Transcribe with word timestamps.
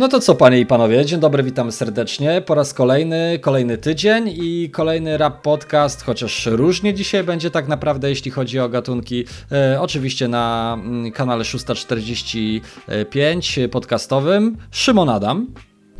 No 0.00 0.08
to 0.08 0.20
co, 0.20 0.34
panie 0.34 0.60
i 0.60 0.66
panowie, 0.66 1.04
dzień 1.04 1.20
dobry, 1.20 1.42
witamy 1.42 1.72
serdecznie. 1.72 2.42
Po 2.46 2.54
raz 2.54 2.74
kolejny, 2.74 3.38
kolejny 3.40 3.78
tydzień 3.78 4.28
i 4.28 4.70
kolejny 4.72 5.18
rap 5.18 5.42
podcast, 5.42 6.02
chociaż 6.02 6.46
różnie 6.46 6.94
dzisiaj 6.94 7.24
będzie 7.24 7.50
tak 7.50 7.68
naprawdę, 7.68 8.08
jeśli 8.08 8.30
chodzi 8.30 8.58
o 8.58 8.68
gatunki. 8.68 9.24
E, 9.52 9.80
oczywiście 9.80 10.28
na 10.28 10.76
mm, 10.82 11.12
kanale 11.12 11.44
645 11.44 13.58
podcastowym. 13.70 14.56
Szymon 14.70 15.08
Adam. 15.08 15.46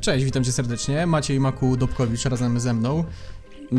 Cześć, 0.00 0.24
witam 0.24 0.44
cię 0.44 0.52
serdecznie. 0.52 1.06
Maciej 1.06 1.40
Maku-Dobkowicz 1.40 2.28
razem 2.28 2.60
ze 2.60 2.74
mną. 2.74 3.04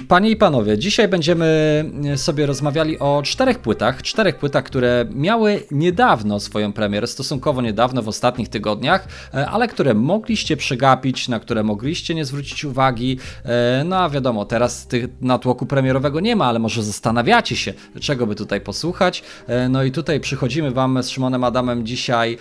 Panie 0.07 0.29
i 0.29 0.35
panowie, 0.35 0.77
dzisiaj 0.77 1.07
będziemy 1.07 1.85
sobie 2.15 2.45
rozmawiali 2.45 2.99
o 2.99 3.21
czterech 3.25 3.59
płytach. 3.59 4.01
Czterech 4.01 4.37
płytach, 4.37 4.63
które 4.63 5.05
miały 5.15 5.63
niedawno 5.71 6.39
swoją 6.39 6.73
premierę, 6.73 7.07
stosunkowo 7.07 7.61
niedawno, 7.61 8.01
w 8.01 8.07
ostatnich 8.07 8.49
tygodniach, 8.49 9.07
e, 9.33 9.47
ale 9.49 9.67
które 9.67 9.93
mogliście 9.93 10.57
przegapić, 10.57 11.27
na 11.27 11.39
które 11.39 11.63
mogliście 11.63 12.15
nie 12.15 12.25
zwrócić 12.25 12.65
uwagi. 12.65 13.17
E, 13.45 13.83
no 13.85 13.97
a 13.97 14.09
wiadomo, 14.09 14.45
teraz 14.45 14.87
tych 14.87 15.07
natłoku 15.21 15.65
premierowego 15.65 16.19
nie 16.19 16.35
ma, 16.35 16.45
ale 16.45 16.59
może 16.59 16.83
zastanawiacie 16.83 17.55
się, 17.55 17.73
czego 17.99 18.27
by 18.27 18.35
tutaj 18.35 18.61
posłuchać. 18.61 19.23
E, 19.47 19.69
no 19.69 19.83
i 19.83 19.91
tutaj 19.91 20.19
przychodzimy 20.19 20.71
Wam 20.71 21.03
z 21.03 21.09
Szymonem 21.09 21.43
Adamem 21.43 21.85
dzisiaj 21.85 22.37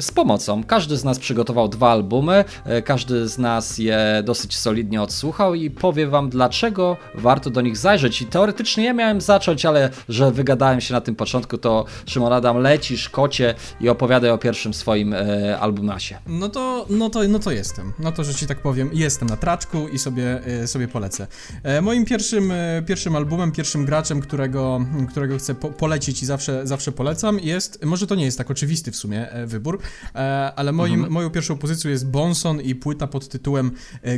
z 0.00 0.12
pomocą. 0.12 0.64
Każdy 0.64 0.96
z 0.96 1.04
nas 1.04 1.18
przygotował 1.18 1.68
dwa 1.68 1.90
albumy, 1.90 2.44
każdy 2.84 3.28
z 3.28 3.38
nas 3.38 3.78
je 3.78 4.22
dosyć 4.24 4.56
solidnie 4.56 5.02
odsłuchał 5.02 5.54
i 5.54 5.70
powie 5.70 6.06
Wam, 6.06 6.31
dlaczego 6.32 6.96
warto 7.14 7.50
do 7.50 7.60
nich 7.60 7.76
zajrzeć. 7.76 8.22
I 8.22 8.26
teoretycznie 8.26 8.84
ja 8.84 8.92
miałem 8.92 9.20
zacząć, 9.20 9.66
ale 9.66 9.90
że 10.08 10.32
wygadałem 10.32 10.80
się 10.80 10.94
na 10.94 11.00
tym 11.00 11.14
początku, 11.14 11.58
to 11.58 11.84
Szymon 12.06 12.32
Adam 12.32 12.56
lecisz, 12.56 13.08
kocie 13.08 13.54
i 13.80 13.88
opowiadaj 13.88 14.30
o 14.30 14.38
pierwszym 14.38 14.74
swoim 14.74 15.14
e, 15.14 15.58
albumasie. 15.60 16.18
No 16.26 16.48
to, 16.48 16.86
no, 16.90 17.10
to, 17.10 17.28
no 17.28 17.38
to 17.38 17.50
jestem. 17.50 17.92
No 17.98 18.12
to, 18.12 18.24
że 18.24 18.34
ci 18.34 18.46
tak 18.46 18.62
powiem, 18.62 18.90
jestem 18.92 19.28
na 19.28 19.36
traczku 19.36 19.88
i 19.88 19.98
sobie, 19.98 20.46
e, 20.46 20.66
sobie 20.66 20.88
polecę. 20.88 21.26
E, 21.62 21.80
moim 21.80 22.04
pierwszym, 22.04 22.52
e, 22.52 22.82
pierwszym 22.86 23.16
albumem, 23.16 23.52
pierwszym 23.52 23.84
graczem, 23.84 24.20
którego, 24.20 24.80
którego 25.10 25.38
chcę 25.38 25.54
po 25.54 25.70
polecić 25.70 26.22
i 26.22 26.26
zawsze, 26.26 26.66
zawsze 26.66 26.92
polecam 26.92 27.40
jest, 27.40 27.84
może 27.84 28.06
to 28.06 28.14
nie 28.14 28.24
jest 28.24 28.38
tak 28.38 28.50
oczywisty 28.50 28.92
w 28.92 28.96
sumie 28.96 29.30
e, 29.30 29.46
wybór, 29.46 29.78
e, 30.14 30.52
ale 30.56 30.72
moim, 30.72 30.94
mhm. 30.94 31.12
moją 31.12 31.30
pierwszą 31.30 31.58
pozycją 31.58 31.90
jest 31.90 32.10
Bonson 32.10 32.60
i 32.60 32.74
płyta 32.74 33.06
pod 33.06 33.28
tytułem 33.28 33.70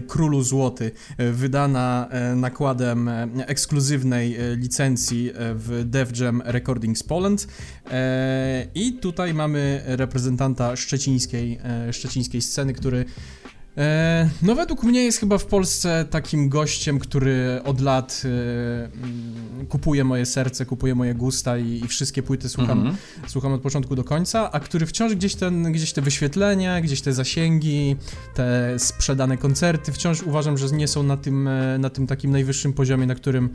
Królu 0.08 0.42
Złoty, 0.42 0.90
wydana 1.18 2.03
E, 2.10 2.34
nakładem 2.34 3.08
e, 3.08 3.28
ekskluzywnej 3.46 4.36
e, 4.36 4.56
licencji 4.56 5.32
w 5.34 5.82
Def 5.84 6.20
Jam 6.20 6.42
Recordings 6.44 7.02
Poland. 7.02 7.48
I 8.74 8.92
tutaj 8.92 9.34
mamy 9.34 9.82
reprezentanta 9.86 10.76
szczecińskiej, 10.76 11.58
szczecińskiej 11.92 12.42
sceny, 12.42 12.72
który 12.72 13.04
no 14.42 14.54
według 14.54 14.82
mnie 14.82 15.04
jest 15.04 15.20
chyba 15.20 15.38
w 15.38 15.46
Polsce 15.46 16.04
takim 16.10 16.48
gościem, 16.48 16.98
który 16.98 17.60
od 17.64 17.80
lat 17.80 18.22
e, 18.24 18.28
mm, 18.84 19.66
kupuje 19.66 20.04
moje 20.04 20.26
serce, 20.26 20.66
kupuje 20.66 20.94
moje 20.94 21.14
gusta 21.14 21.58
i, 21.58 21.84
i 21.84 21.88
wszystkie 21.88 22.22
płyty 22.22 22.48
słucham, 22.48 22.80
mm 22.80 22.92
-hmm. 22.92 22.96
słucham 23.26 23.52
od 23.52 23.60
początku 23.60 23.96
do 23.96 24.04
końca, 24.04 24.52
a 24.52 24.60
który 24.60 24.86
wciąż 24.86 25.14
gdzieś, 25.14 25.34
ten, 25.34 25.72
gdzieś 25.72 25.92
te 25.92 26.02
wyświetlenia, 26.02 26.80
gdzieś 26.80 27.00
te 27.00 27.12
zasięgi, 27.12 27.96
te 28.34 28.74
sprzedane 28.78 29.36
koncerty 29.36 29.92
wciąż 29.92 30.22
uważam, 30.22 30.58
że 30.58 30.66
nie 30.66 30.88
są 30.88 31.02
na 31.02 31.16
tym, 31.16 31.48
e, 31.48 31.78
na 31.78 31.90
tym 31.90 32.06
takim 32.06 32.30
najwyższym 32.30 32.72
poziomie, 32.72 33.06
na 33.06 33.14
którym, 33.14 33.50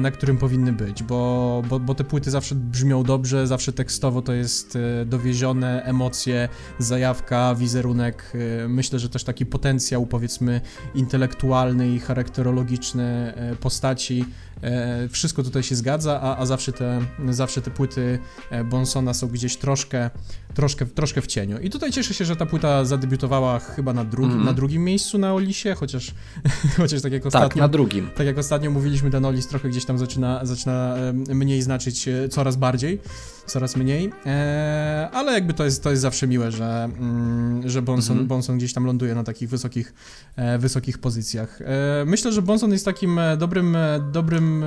na 0.00 0.10
którym 0.10 0.38
powinny 0.38 0.72
być, 0.72 1.02
bo, 1.02 1.62
bo, 1.68 1.80
bo 1.80 1.94
te 1.94 2.04
płyty 2.04 2.30
zawsze 2.30 2.54
brzmią 2.54 3.02
dobrze, 3.02 3.46
zawsze 3.46 3.72
tekstowo 3.72 4.22
to 4.22 4.32
jest 4.32 4.78
dowiezione, 5.06 5.82
emocje, 5.84 6.48
zajawka, 6.78 7.54
wizerunek, 7.54 8.32
myślę, 8.68 8.98
że 8.98 9.08
też 9.08 9.24
taki 9.24 9.46
potencjał, 9.50 10.06
powiedzmy, 10.06 10.60
intelektualny 10.94 11.90
i 11.90 12.00
charakterologiczny 12.00 13.34
e, 13.36 13.56
postaci. 13.56 14.24
E, 14.62 15.08
wszystko 15.08 15.42
tutaj 15.42 15.62
się 15.62 15.74
zgadza, 15.74 16.20
a, 16.20 16.36
a 16.36 16.46
zawsze, 16.46 16.72
te, 16.72 17.00
zawsze 17.30 17.62
te 17.62 17.70
płyty 17.70 18.18
e, 18.50 18.64
Bonsona 18.64 19.14
są 19.14 19.28
gdzieś 19.28 19.56
troszkę, 19.56 20.10
troszkę, 20.54 20.86
troszkę 20.86 21.22
w 21.22 21.26
cieniu. 21.26 21.58
I 21.58 21.70
tutaj 21.70 21.92
cieszę 21.92 22.14
się, 22.14 22.24
że 22.24 22.36
ta 22.36 22.46
płyta 22.46 22.84
zadebiutowała 22.84 23.58
chyba 23.58 23.92
na, 23.92 24.04
drugi, 24.04 24.32
mm. 24.32 24.44
na 24.44 24.52
drugim 24.52 24.84
miejscu 24.84 25.18
na 25.18 25.34
Olisie, 25.34 25.74
chociaż, 25.74 26.14
chociaż 26.76 27.02
tak 27.02 27.12
jak 27.12 27.26
ostatnio... 27.26 27.48
Tak, 27.48 27.56
na 27.56 27.68
drugim. 27.68 28.10
Tak 28.16 28.26
jak 28.26 28.38
ostatnio 28.38 28.70
mówiliśmy, 28.70 29.10
ten 29.10 29.24
Olis 29.24 29.48
trochę 29.48 29.68
gdzieś 29.68 29.84
tam 29.84 29.98
zaczyna, 29.98 30.46
zaczyna 30.46 30.96
mniej 31.28 31.62
znaczyć 31.62 32.08
coraz 32.30 32.56
bardziej 32.56 33.00
coraz 33.46 33.76
mniej, 33.76 34.12
e, 34.26 35.08
ale 35.12 35.32
jakby 35.32 35.54
to 35.54 35.64
jest, 35.64 35.82
to 35.82 35.90
jest 35.90 36.02
zawsze 36.02 36.26
miłe, 36.26 36.52
że, 36.52 36.84
mm, 36.84 37.68
że 37.68 37.82
Bonson, 37.82 38.12
mhm. 38.12 38.28
Bonson 38.28 38.58
gdzieś 38.58 38.72
tam 38.72 38.84
ląduje 38.84 39.14
na 39.14 39.24
takich 39.24 39.48
wysokich, 39.48 39.94
e, 40.36 40.58
wysokich 40.58 40.98
pozycjach. 40.98 41.60
E, 41.60 42.04
myślę, 42.06 42.32
że 42.32 42.42
Bonson 42.42 42.72
jest 42.72 42.84
takim 42.84 43.18
e, 43.18 43.36
dobrym, 43.36 43.76
e, 43.76 44.10
dobrym, 44.12 44.64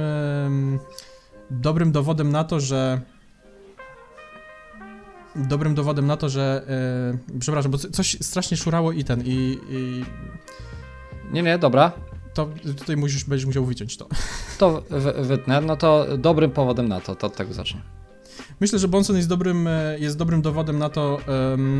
dobrym 1.51 1.91
dowodem 1.91 2.31
na 2.31 2.44
to, 2.44 2.59
że 2.59 3.01
dobrym 5.35 5.75
dowodem 5.75 6.07
na 6.07 6.17
to, 6.17 6.29
że 6.29 6.66
przepraszam, 7.40 7.72
bo 7.72 7.78
coś 7.78 8.17
strasznie 8.22 8.57
szurało 8.57 8.91
i 8.91 9.03
ten 9.03 9.22
i, 9.25 9.59
i... 9.69 10.05
Nie, 11.31 11.44
nie, 11.44 11.57
dobra 11.57 11.91
to 12.34 12.50
tutaj 12.78 12.97
musisz, 12.97 13.23
będziesz 13.23 13.45
musiał 13.45 13.66
wyciąć 13.66 13.97
to. 13.97 14.07
To 14.57 14.84
wytnę, 15.22 15.61
no 15.61 15.75
to 15.75 16.05
dobrym 16.17 16.51
powodem 16.51 16.88
na 16.88 17.01
to, 17.01 17.16
to 17.16 17.28
od 17.28 17.35
tego 17.35 17.53
zacznę. 17.53 17.81
Myślę, 18.59 18.79
że 18.79 18.88
Bonson 18.88 19.16
jest 19.16 19.29
dobrym, 19.29 19.67
e, 19.67 19.99
jest 19.99 20.17
dobrym 20.17 20.41
dowodem 20.41 20.79
na 20.79 20.89
to, 20.89 21.19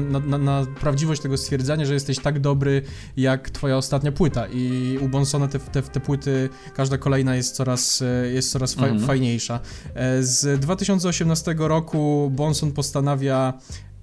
na, 0.10 0.20
na, 0.20 0.38
na, 0.38 0.66
prawdziwość 0.80 1.22
tego 1.22 1.38
stwierdzenia, 1.38 1.86
że 1.86 1.94
jesteś 1.94 2.20
tak 2.20 2.40
dobry 2.40 2.82
jak 3.18 3.50
twoja 3.50 3.78
ostatnia 3.78 4.12
płyta 4.12 4.48
i 4.48 4.98
u 5.02 5.08
Bonsona 5.08 5.48
te, 5.48 5.60
te, 5.60 5.82
te 5.82 6.00
płyty, 6.00 6.50
każda 6.76 6.98
kolejna 6.98 7.36
jest 7.36 7.56
coraz, 7.56 8.02
e, 8.02 8.32
jest 8.34 8.52
coraz 8.52 8.74
fa 8.74 8.88
mhm. 8.88 9.08
fajniejsza. 9.08 9.60
E, 9.96 10.24
z 10.24 10.60
2018 10.60 11.56
roku 11.58 12.32
Bonson 12.36 12.72
postanawia 12.72 13.54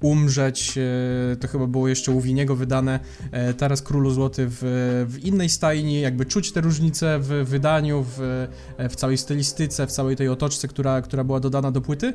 umrzeć, 0.01 0.79
e, 1.33 1.37
to 1.37 1.49
chyba 1.49 1.67
było 1.67 1.89
jeszcze 1.89 2.13
u 2.13 2.21
Winiego 2.21 2.57
wydane, 2.57 3.01
e, 3.33 3.55
teraz 3.55 3.83
Królu 3.83 4.11
Złoty 4.11 4.47
w, 4.49 4.59
w 5.09 5.25
innej 5.25 5.49
stajni, 5.49 6.01
jakby 6.01 6.27
czuć 6.27 6.53
te 6.53 6.61
różnice 6.61 7.19
w 7.19 7.27
wydaniu, 7.49 8.07
w, 8.17 8.49
e, 8.79 8.89
w 8.89 8.97
całej 8.97 9.19
stylistyce, 9.19 9.87
w 9.87 9.93
całej 9.93 10.17
tej 10.17 10.29
otoczce, 10.29 10.69
która, 10.69 11.03
która 11.03 11.25
była 11.25 11.41
dodana 11.41 11.71
do 11.71 11.81
płyty. 11.81 12.13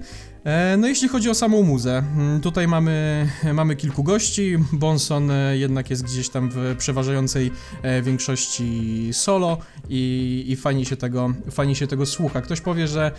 No 0.77 0.87
jeśli 0.87 1.07
chodzi 1.07 1.29
o 1.29 1.33
samą 1.33 1.63
muzę, 1.63 1.97
mm, 1.97 2.41
tutaj 2.41 2.67
mamy, 2.67 3.27
mamy 3.53 3.75
kilku 3.75 4.03
gości, 4.03 4.57
Bonson 4.73 5.31
jednak 5.53 5.89
jest 5.89 6.03
gdzieś 6.03 6.29
tam 6.29 6.49
w 6.53 6.75
przeważającej 6.77 7.51
większości 8.03 9.09
solo 9.11 9.57
i, 9.89 10.43
i 10.47 10.55
fajnie, 10.55 10.85
się 10.85 10.97
tego, 10.97 11.33
fajnie 11.51 11.75
się 11.75 11.87
tego 11.87 12.05
słucha. 12.05 12.41
Ktoś 12.41 12.61
powie, 12.61 12.87
że, 12.87 13.11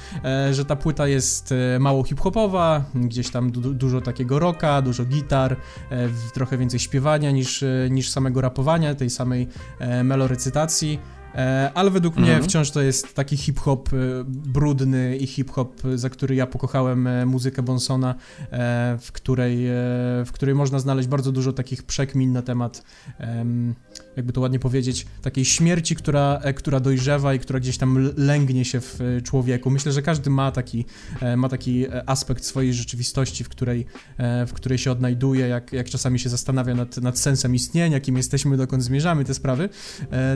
że 0.52 0.64
ta 0.64 0.76
płyta 0.76 1.08
jest 1.08 1.54
mało 1.80 2.04
hip-hopowa, 2.04 2.84
gdzieś 2.94 3.30
tam 3.30 3.50
du 3.50 3.74
dużo 3.74 4.00
takiego 4.00 4.38
rocka, 4.38 4.55
rocka, 4.56 4.82
dużo 4.82 5.04
gitar, 5.04 5.56
e, 5.90 6.08
trochę 6.34 6.58
więcej 6.58 6.80
śpiewania 6.80 7.30
niż, 7.30 7.62
e, 7.62 7.88
niż 7.90 8.10
samego 8.10 8.40
rapowania, 8.40 8.94
tej 8.94 9.10
samej 9.10 9.48
e, 9.78 10.04
melorecytacji. 10.04 10.98
Ale 11.74 11.90
według 11.90 12.16
mnie 12.16 12.26
mhm. 12.26 12.44
wciąż 12.44 12.70
to 12.70 12.82
jest 12.82 13.14
taki 13.14 13.36
hip-hop 13.36 13.88
brudny 14.24 15.16
i 15.16 15.26
hip-hop, 15.26 15.82
za 15.94 16.10
który 16.10 16.34
ja 16.34 16.46
pokochałem 16.46 17.08
muzykę 17.26 17.62
Bonsona, 17.62 18.14
w 19.00 19.08
której, 19.12 19.56
w 20.26 20.28
której 20.32 20.54
można 20.54 20.78
znaleźć 20.78 21.08
bardzo 21.08 21.32
dużo 21.32 21.52
takich 21.52 21.82
przekmin 21.82 22.32
na 22.32 22.42
temat, 22.42 22.82
jakby 24.16 24.32
to 24.32 24.40
ładnie 24.40 24.58
powiedzieć, 24.58 25.06
takiej 25.22 25.44
śmierci, 25.44 25.96
która, 25.96 26.40
która 26.56 26.80
dojrzewa 26.80 27.34
i 27.34 27.38
która 27.38 27.60
gdzieś 27.60 27.78
tam 27.78 28.12
lęgnie 28.16 28.64
się 28.64 28.80
w 28.80 29.00
człowieku. 29.24 29.70
Myślę, 29.70 29.92
że 29.92 30.02
każdy 30.02 30.30
ma 30.30 30.52
taki, 30.52 30.84
ma 31.36 31.48
taki 31.48 31.86
aspekt 32.06 32.44
swojej 32.44 32.74
rzeczywistości, 32.74 33.44
w 33.44 33.48
której, 33.48 33.86
w 34.46 34.52
której 34.52 34.78
się 34.78 34.92
odnajduje, 34.92 35.48
jak, 35.48 35.72
jak 35.72 35.88
czasami 35.88 36.18
się 36.18 36.28
zastanawia 36.28 36.74
nad, 36.74 36.96
nad 36.96 37.18
sensem 37.18 37.54
istnienia, 37.54 38.00
kim 38.00 38.16
jesteśmy, 38.16 38.56
dokąd 38.56 38.82
zmierzamy, 38.82 39.24
te 39.24 39.34
sprawy. 39.34 39.68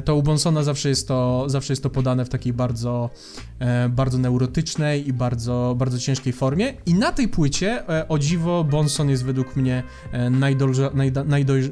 To 0.05 0.17
u 0.17 0.23
Bonsona 0.23 0.62
zawsze 0.62 0.88
jest 0.88 1.08
to, 1.08 1.44
zawsze 1.46 1.73
jest 1.73 1.82
to 1.82 1.90
podane 1.90 2.25
w 2.25 2.29
takiej 2.29 2.52
bardzo, 2.52 3.11
e, 3.58 3.88
bardzo 3.88 4.19
neurotycznej 4.19 5.08
i 5.08 5.12
bardzo, 5.12 5.75
bardzo 5.79 5.99
ciężkiej 5.99 6.32
formie. 6.32 6.75
I 6.87 6.94
na 6.94 7.12
tej 7.12 7.29
płycie, 7.29 7.88
e, 7.88 8.08
o 8.08 8.19
dziwo, 8.19 8.64
Bonson 8.64 9.11
jest 9.11 9.25
według 9.25 9.56
mnie 9.56 9.82
e, 10.12 10.31
najdolża, 10.31 10.90
najdoj, 11.25 11.70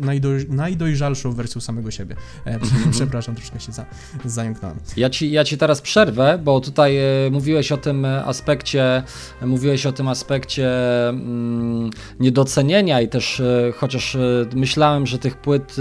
najdojrzalszą 0.51 1.33
wersją 1.33 1.61
samego 1.61 1.78
siebie. 1.91 2.17
Mhm. 2.45 2.91
Przepraszam, 2.91 3.35
troszkę 3.35 3.61
się 3.61 3.73
za, 3.73 3.85
zająknąłem. 4.25 4.79
Ja 4.97 5.11
ci, 5.11 5.31
ja 5.31 5.45
ci 5.45 5.59
teraz 5.59 5.81
przerwę, 5.81 6.39
bo 6.45 6.61
tutaj 6.61 6.99
mówiłeś 7.31 7.73
o 7.73 7.77
tym 7.77 8.05
aspekcie, 8.05 9.03
mówiłeś 9.43 9.87
o 9.87 9.93
tym 9.93 10.09
aspekcie 10.09 10.69
mm, 11.09 11.91
niedocenienia 12.21 13.01
i 13.01 13.09
też 13.09 13.43
chociaż 13.77 14.17
myślałem, 14.55 15.07
że 15.07 15.19
tych 15.19 15.37
płyt 15.37 15.77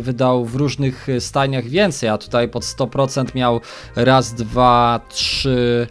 wydał 0.00 0.44
w 0.44 0.54
różnych 0.54 1.06
stajniach 1.18 1.64
więcej, 1.64 2.08
a 2.08 2.18
tutaj 2.18 2.48
pod 2.48 2.62
100% 2.62 3.34
miał 3.34 3.60
raz, 3.96 4.34
dwa, 4.34 5.00
trzy 5.08 5.86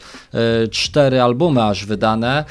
cztery 0.71 1.21
albumy 1.21 1.63
aż 1.63 1.85
wydane, 1.85 2.45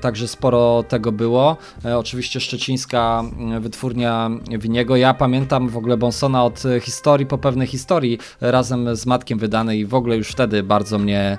także 0.00 0.28
sporo 0.28 0.84
tego 0.88 1.12
było. 1.12 1.56
Oczywiście 1.96 2.40
szczecińska 2.40 3.22
wytwórnia 3.60 4.30
Winiego. 4.58 4.96
Ja 4.96 5.14
pamiętam 5.14 5.68
w 5.68 5.76
ogóle 5.76 5.96
Bonsona 5.96 6.44
od 6.44 6.62
historii 6.80 7.26
po 7.26 7.38
pewnej 7.38 7.66
historii 7.66 8.18
razem 8.40 8.96
z 8.96 9.06
Matkiem 9.06 9.38
wydany 9.38 9.76
i 9.76 9.86
w 9.86 9.94
ogóle 9.94 10.16
już 10.16 10.28
wtedy 10.28 10.62
bardzo 10.62 10.98
mnie, 10.98 11.38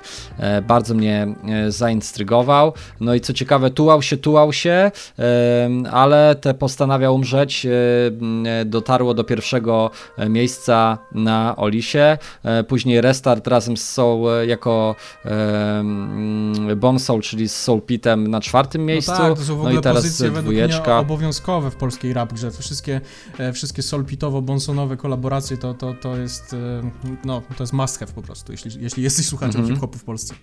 bardzo 0.68 0.94
mnie 0.94 1.26
zainstrygował. 1.68 2.72
No 3.00 3.14
i 3.14 3.20
co 3.20 3.32
ciekawe, 3.32 3.70
tułał 3.70 4.02
się, 4.02 4.16
tułał 4.16 4.52
się, 4.52 4.90
ale 5.92 6.34
te 6.40 6.54
postanawia 6.54 7.10
umrzeć 7.10 7.66
dotarło 8.64 9.14
do 9.14 9.24
pierwszego 9.24 9.90
miejsca 10.28 10.98
na 11.12 11.56
Olisie. 11.56 12.18
Później 12.68 13.00
restart 13.00 13.46
razem 13.46 13.76
z 13.76 13.88
Soul 13.88 14.28
jako 14.46 14.94
Bon 16.76 16.98
Soul, 16.98 17.22
czyli 17.22 17.48
z 17.48 17.56
Soul 17.56 17.82
Pitem 17.82 18.28
na 18.28 18.40
czwartym 18.40 18.86
miejscu. 18.86 19.12
No, 19.12 19.18
tak, 19.18 19.38
to 19.38 19.44
są 19.44 19.56
w 19.56 19.58
ogóle 19.58 19.74
no 19.74 19.80
i 19.80 19.82
teraz 19.82 20.02
pozycje 20.02 20.30
dwójeczka. 20.30 20.98
obowiązkowe 20.98 21.70
w 21.70 21.76
polskiej 21.76 22.12
rap 22.12 22.32
grze. 22.32 22.50
Wszystkie, 22.50 23.00
e, 23.38 23.52
wszystkie 23.52 23.82
Soul 23.82 24.04
Pitowo-Bonsonowe 24.04 24.96
kolaboracje 24.96 25.56
to, 25.56 25.74
to, 25.74 25.94
to 25.94 26.16
jest 26.16 26.52
e, 26.52 26.90
no, 27.24 27.42
to 27.56 27.62
jest 27.62 27.72
must 27.72 27.98
have 27.98 28.12
po 28.12 28.22
prostu, 28.22 28.52
jeśli, 28.52 28.82
jeśli 28.82 29.02
jesteś 29.02 29.26
słuchaczem 29.26 29.60
mm 29.60 29.70
-hmm. 29.70 29.74
hip-hopu 29.74 29.98
w 29.98 30.04
Polsce. 30.04 30.34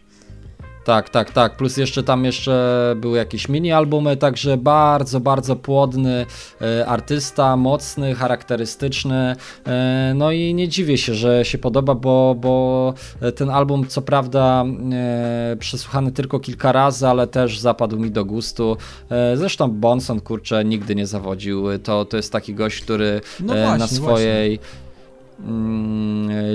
Tak, 0.85 1.09
tak, 1.09 1.31
tak. 1.31 1.57
Plus 1.57 1.77
jeszcze 1.77 2.03
tam 2.03 2.25
jeszcze 2.25 2.95
były 2.97 3.17
jakieś 3.17 3.49
mini 3.49 3.71
albumy, 3.71 4.17
także 4.17 4.57
bardzo, 4.57 5.19
bardzo 5.19 5.55
płodny 5.55 6.25
e, 6.61 6.85
artysta, 6.87 7.57
mocny, 7.57 8.15
charakterystyczny. 8.15 9.35
E, 9.67 10.13
no 10.15 10.31
i 10.31 10.53
nie 10.53 10.67
dziwię 10.67 10.97
się, 10.97 11.13
że 11.13 11.45
się 11.45 11.57
podoba, 11.57 11.95
bo, 11.95 12.35
bo 12.39 12.93
ten 13.35 13.49
album 13.49 13.87
co 13.87 14.01
prawda 14.01 14.65
e, 14.93 15.55
przesłuchany 15.59 16.11
tylko 16.11 16.39
kilka 16.39 16.71
razy, 16.71 17.07
ale 17.07 17.27
też 17.27 17.59
zapadł 17.59 17.99
mi 17.99 18.11
do 18.11 18.25
gustu. 18.25 18.77
E, 19.09 19.37
zresztą 19.37 19.71
Bonson, 19.71 20.21
kurczę, 20.21 20.65
nigdy 20.65 20.95
nie 20.95 21.07
zawodził. 21.07 21.79
To, 21.79 22.05
to 22.05 22.17
jest 22.17 22.31
taki 22.31 22.53
gość, 22.53 22.81
który 22.81 23.21
no 23.39 23.57
e, 23.57 23.61
właśnie, 23.63 23.79
na 23.79 23.87
swojej 23.87 24.57
właśnie 24.57 24.84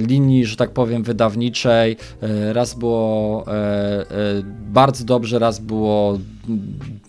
linii, 0.00 0.47
że 0.47 0.56
tak 0.56 0.71
powiem, 0.71 1.03
wydawniczej. 1.03 1.97
E, 2.23 2.53
raz 2.53 2.75
było 2.75 3.44
e, 3.47 3.53
e, 3.53 4.05
bardzo 4.73 5.05
dobrze, 5.05 5.38
raz 5.38 5.59
było 5.59 6.19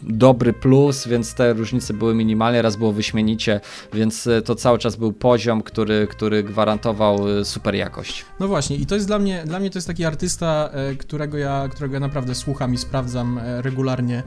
dobry 0.02 0.54
plus, 0.54 1.08
więc 1.08 1.34
te 1.34 1.54
różnice 1.54 1.94
były 1.94 2.16
minimalne, 2.16 2.62
raz 2.62 2.76
było 2.76 2.92
wyśmienicie, 2.92 3.62
więc 3.94 4.30
to 4.46 4.56
cały 4.56 4.80
czas 4.80 4.96
był 4.96 5.14
poziom, 5.14 5.64
który, 5.64 6.08
który 6.08 6.44
gwarantował 6.44 7.20
super 7.44 7.76
jakość. 7.76 8.26
No 8.40 8.48
właśnie 8.48 8.76
i 8.76 8.86
to 8.86 8.96
jest 8.96 9.08
dla 9.08 9.20
mnie, 9.20 9.44
dla 9.46 9.60
mnie 9.60 9.70
to 9.70 9.78
jest 9.78 9.88
taki 9.88 10.06
artysta, 10.06 10.70
którego 10.98 11.38
ja, 11.38 11.70
którego 11.72 11.94
ja 11.94 12.00
naprawdę 12.00 12.36
słucham 12.36 12.74
i 12.74 12.78
sprawdzam 12.78 13.40
regularnie 13.62 14.24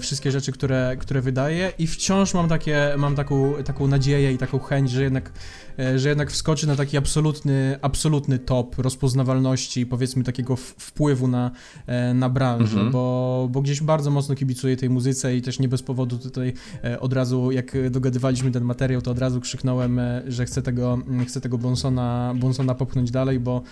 wszystkie 0.00 0.30
rzeczy, 0.30 0.52
które, 0.52 0.96
które 1.00 1.20
wydaje 1.20 1.72
i 1.78 1.86
wciąż 1.86 2.34
mam 2.34 2.48
takie, 2.48 2.94
mam 2.98 3.16
taką, 3.16 3.54
taką 3.64 3.86
nadzieję 3.86 4.32
i 4.32 4.38
taką 4.38 4.58
chęć, 4.58 4.90
że 4.90 5.02
jednak 5.02 5.32
E, 5.80 5.98
że 5.98 6.08
jednak 6.08 6.30
wskoczy 6.30 6.66
na 6.66 6.76
taki 6.76 6.96
absolutny, 6.96 7.78
absolutny 7.82 8.38
top 8.38 8.78
rozpoznawalności, 8.78 9.86
powiedzmy 9.86 10.24
takiego 10.24 10.56
wpływu 10.56 11.28
na, 11.28 11.50
e, 11.86 12.14
na 12.14 12.28
branżę, 12.28 12.72
mhm. 12.72 12.90
bo, 12.90 13.48
bo 13.50 13.62
gdzieś 13.62 13.80
bardzo 13.80 14.10
mocno 14.10 14.34
kibicuję 14.34 14.49
tej 14.78 14.90
muzyce 14.90 15.36
i 15.36 15.42
też 15.42 15.58
nie 15.58 15.68
bez 15.68 15.82
powodu 15.82 16.18
tutaj 16.18 16.52
e, 16.84 17.00
od 17.00 17.12
razu, 17.12 17.50
jak 17.50 17.90
dogadywaliśmy 17.90 18.50
ten 18.50 18.64
materiał, 18.64 19.02
to 19.02 19.10
od 19.10 19.18
razu 19.18 19.40
krzyknąłem, 19.40 20.00
że 20.28 20.46
chcę 20.46 20.62
tego, 20.62 20.98
chcę 21.26 21.40
tego 21.40 21.58
Bonsona, 21.58 22.34
Bonsona 22.36 22.74
popchnąć 22.74 23.10
dalej, 23.10 23.40
bo, 23.40 23.62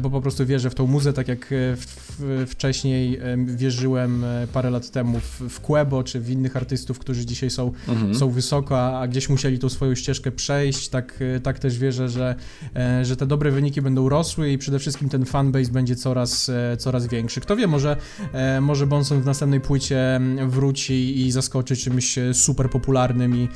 bo 0.00 0.10
po 0.10 0.20
prostu 0.20 0.46
wierzę 0.46 0.70
w 0.70 0.74
tą 0.74 0.86
muzę, 0.86 1.12
tak 1.12 1.28
jak 1.28 1.46
w, 1.76 1.86
w, 2.18 2.46
wcześniej 2.50 3.20
wierzyłem 3.46 4.24
parę 4.52 4.70
lat 4.70 4.90
temu 4.90 5.20
w, 5.20 5.40
w 5.48 5.60
Quebo, 5.60 6.04
czy 6.04 6.20
w 6.20 6.30
innych 6.30 6.56
artystów, 6.56 6.98
którzy 6.98 7.26
dzisiaj 7.26 7.50
są, 7.50 7.72
mhm. 7.88 8.14
są 8.14 8.30
wysoko, 8.30 8.98
a 8.98 9.08
gdzieś 9.08 9.28
musieli 9.28 9.58
tą 9.58 9.68
swoją 9.68 9.94
ścieżkę 9.94 10.32
przejść, 10.32 10.88
tak 10.88 11.18
tak 11.42 11.58
też 11.58 11.78
wierzę, 11.78 12.08
że, 12.08 12.34
e, 12.76 13.04
że 13.04 13.16
te 13.16 13.26
dobre 13.26 13.50
wyniki 13.50 13.82
będą 13.82 14.08
rosły 14.08 14.52
i 14.52 14.58
przede 14.58 14.78
wszystkim 14.78 15.08
ten 15.08 15.24
fanbase 15.24 15.72
będzie 15.72 15.96
coraz, 15.96 16.48
e, 16.48 16.76
coraz 16.76 17.06
większy. 17.06 17.40
Kto 17.40 17.56
wie, 17.56 17.66
może, 17.66 17.96
e, 18.32 18.60
może 18.60 18.86
Bonson 18.86 19.20
w 19.20 19.26
następnej 19.26 19.60
płycie 19.60 19.89
wróci 20.46 21.26
i 21.26 21.30
zaskoczy 21.30 21.76
czymś 21.76 22.18
super 22.32 22.70
popularnym 22.70 23.36
i, 23.36 23.48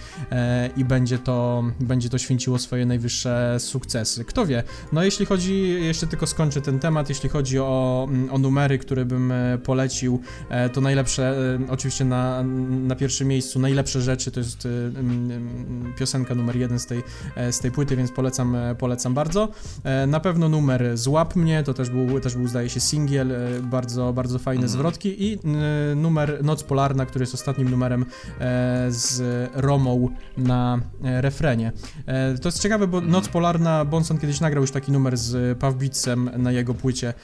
i 0.77 0.85
będzie, 0.85 1.19
to, 1.19 1.65
będzie 1.81 2.09
to 2.09 2.19
święciło 2.19 2.59
swoje 2.59 2.87
najwyższe 2.87 3.57
sukcesy. 3.59 4.25
Kto 4.25 4.47
wie? 4.47 4.63
No 4.93 5.05
jeśli 5.05 5.27
chodzi, 5.27 5.69
jeszcze 5.69 6.07
tylko 6.07 6.27
skończę 6.27 6.61
ten 6.61 6.79
temat, 6.79 7.09
jeśli 7.09 7.29
chodzi 7.29 7.59
o, 7.59 8.09
o 8.31 8.39
numery, 8.39 8.79
które 8.79 9.05
bym 9.05 9.33
polecił, 9.65 10.21
to 10.73 10.81
najlepsze, 10.81 11.37
oczywiście 11.69 12.05
na, 12.05 12.43
na 12.69 12.97
pierwszym 12.97 13.29
miejscu, 13.29 13.59
najlepsze 13.59 14.03
rzeczy 14.03 14.31
to 14.31 14.41
jest 14.41 14.69
piosenka 15.99 16.35
numer 16.35 16.57
jeden 16.57 16.79
z 16.79 16.87
tej, 16.87 17.03
z 17.51 17.61
tej 17.61 17.71
płyty, 17.71 17.97
więc 17.97 18.11
polecam, 18.13 18.55
e, 18.55 18.75
polecam 18.75 19.15
bardzo. 19.15 19.49
E, 19.85 20.07
na 20.07 20.21
pewno 20.21 20.49
numer 20.49 20.99
Złap 20.99 21.37
mnie, 21.37 21.63
to 21.63 21.75
też 21.75 21.91
był, 21.91 22.21
też 22.21 22.35
był 22.35 22.49
zdaje 22.49 22.69
się 22.69 22.81
singiel, 22.81 23.33
e, 23.33 23.63
bardzo, 23.63 24.13
bardzo 24.13 24.39
fajne 24.39 24.63
mhm. 24.63 24.73
zwrotki 24.73 25.25
i 25.25 25.39
numer 25.97 26.24
Noc 26.43 26.63
Polarna, 26.63 27.07
który 27.07 27.23
jest 27.23 27.35
ostatnim 27.35 27.69
numerem 27.69 28.05
z 28.89 29.23
Romą 29.55 30.09
na 30.37 30.81
refrenie. 31.03 31.73
To 32.43 32.49
jest 32.49 32.63
ciekawe, 32.63 32.87
bo 32.87 33.01
Noc 33.01 33.29
Polarna, 33.29 33.85
Bonson 33.85 34.19
kiedyś 34.19 34.41
nagrał 34.41 34.63
już 34.63 34.71
taki 34.71 34.93
numer 34.93 35.17
z 35.17 35.59
Pawbicem 35.59 36.31
na 36.37 36.53
jego 36.53 36.75
płycie, 36.75 37.15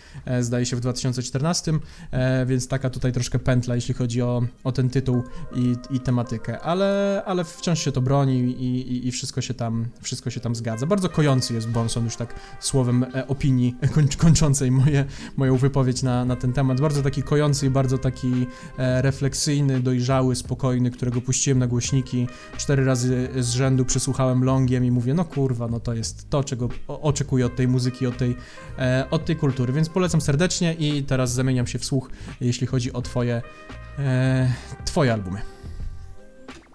zdaje 0.41 0.67
się 0.67 0.77
w 0.77 0.81
2014, 0.81 1.73
więc 2.47 2.69
taka 2.69 2.91
tutaj 2.91 3.13
troszkę 3.13 3.39
pętla, 3.39 3.75
jeśli 3.75 3.95
chodzi 3.95 4.23
o, 4.23 4.43
o 4.65 4.73
ten 4.73 4.91
tytuł 4.91 5.23
i, 5.55 5.77
i 5.91 6.01
tematykę, 6.01 6.61
ale, 6.61 7.23
ale 7.27 7.45
wciąż 7.45 7.81
się 7.81 7.93
to 7.93 8.01
broni 8.01 8.39
i, 8.39 8.93
i, 8.93 9.09
i 9.09 9.13
wszystko 9.13 9.41
się 9.41 9.55
tam, 9.55 9.87
wszystko 10.03 10.31
się 10.31 10.41
tam 10.41 10.55
zgadza. 10.55 10.87
Bardzo 10.87 11.09
kojący 11.09 11.55
jest 11.55 11.71
Bonson, 11.71 12.05
już 12.05 12.17
tak 12.17 12.35
słowem 12.61 13.07
e, 13.15 13.27
opinii 13.29 13.77
końc 13.95 14.17
kończącej 14.17 14.71
moje, 14.71 15.05
moją 15.37 15.57
wypowiedź 15.57 16.03
na, 16.03 16.25
na 16.25 16.37
ten 16.37 16.53
temat. 16.53 16.81
Bardzo 16.81 17.03
taki 17.03 17.23
kojący 17.23 17.67
i 17.67 17.71
bardzo 17.71 17.99
taki 17.99 18.47
e, 18.79 18.90
refleksyjny, 19.03 19.81
dojrzały, 19.81 20.37
spokojny, 20.37 20.91
którego 20.91 21.21
puściłem 21.21 21.59
na 21.59 21.67
głośniki. 21.67 22.27
Cztery 22.57 22.85
razy 22.85 23.29
z 23.39 23.51
rzędu 23.51 23.85
przesłuchałem 23.85 24.45
longiem 24.45 24.85
i 24.85 24.91
mówię, 24.91 25.15
no 25.15 25.25
kurwa, 25.25 25.69
no 25.69 25.81
to 25.81 25.95
jest 25.95 26.31
to, 26.31 26.45
czego 26.45 26.69
oczekuję 26.87 27.47
od 27.47 27.57
tej 27.57 27.69
muzyki, 27.69 28.07
od 28.07 28.17
tej, 28.17 28.37
e, 28.79 29.07
od 29.11 29.25
tej 29.25 29.37
kultury. 29.37 29.73
Więc 29.73 29.89
polecam 29.89 30.21
serdecznie 30.21 30.75
i 30.75 31.03
teraz 31.03 31.33
zamieniam 31.33 31.67
się 31.67 31.79
w 31.79 31.85
słuch, 31.85 32.11
jeśli 32.41 32.67
chodzi 32.67 32.93
o 32.93 33.03
twoje, 33.03 33.43
e, 33.99 34.53
twoje 34.85 35.13
albumy. 35.13 35.60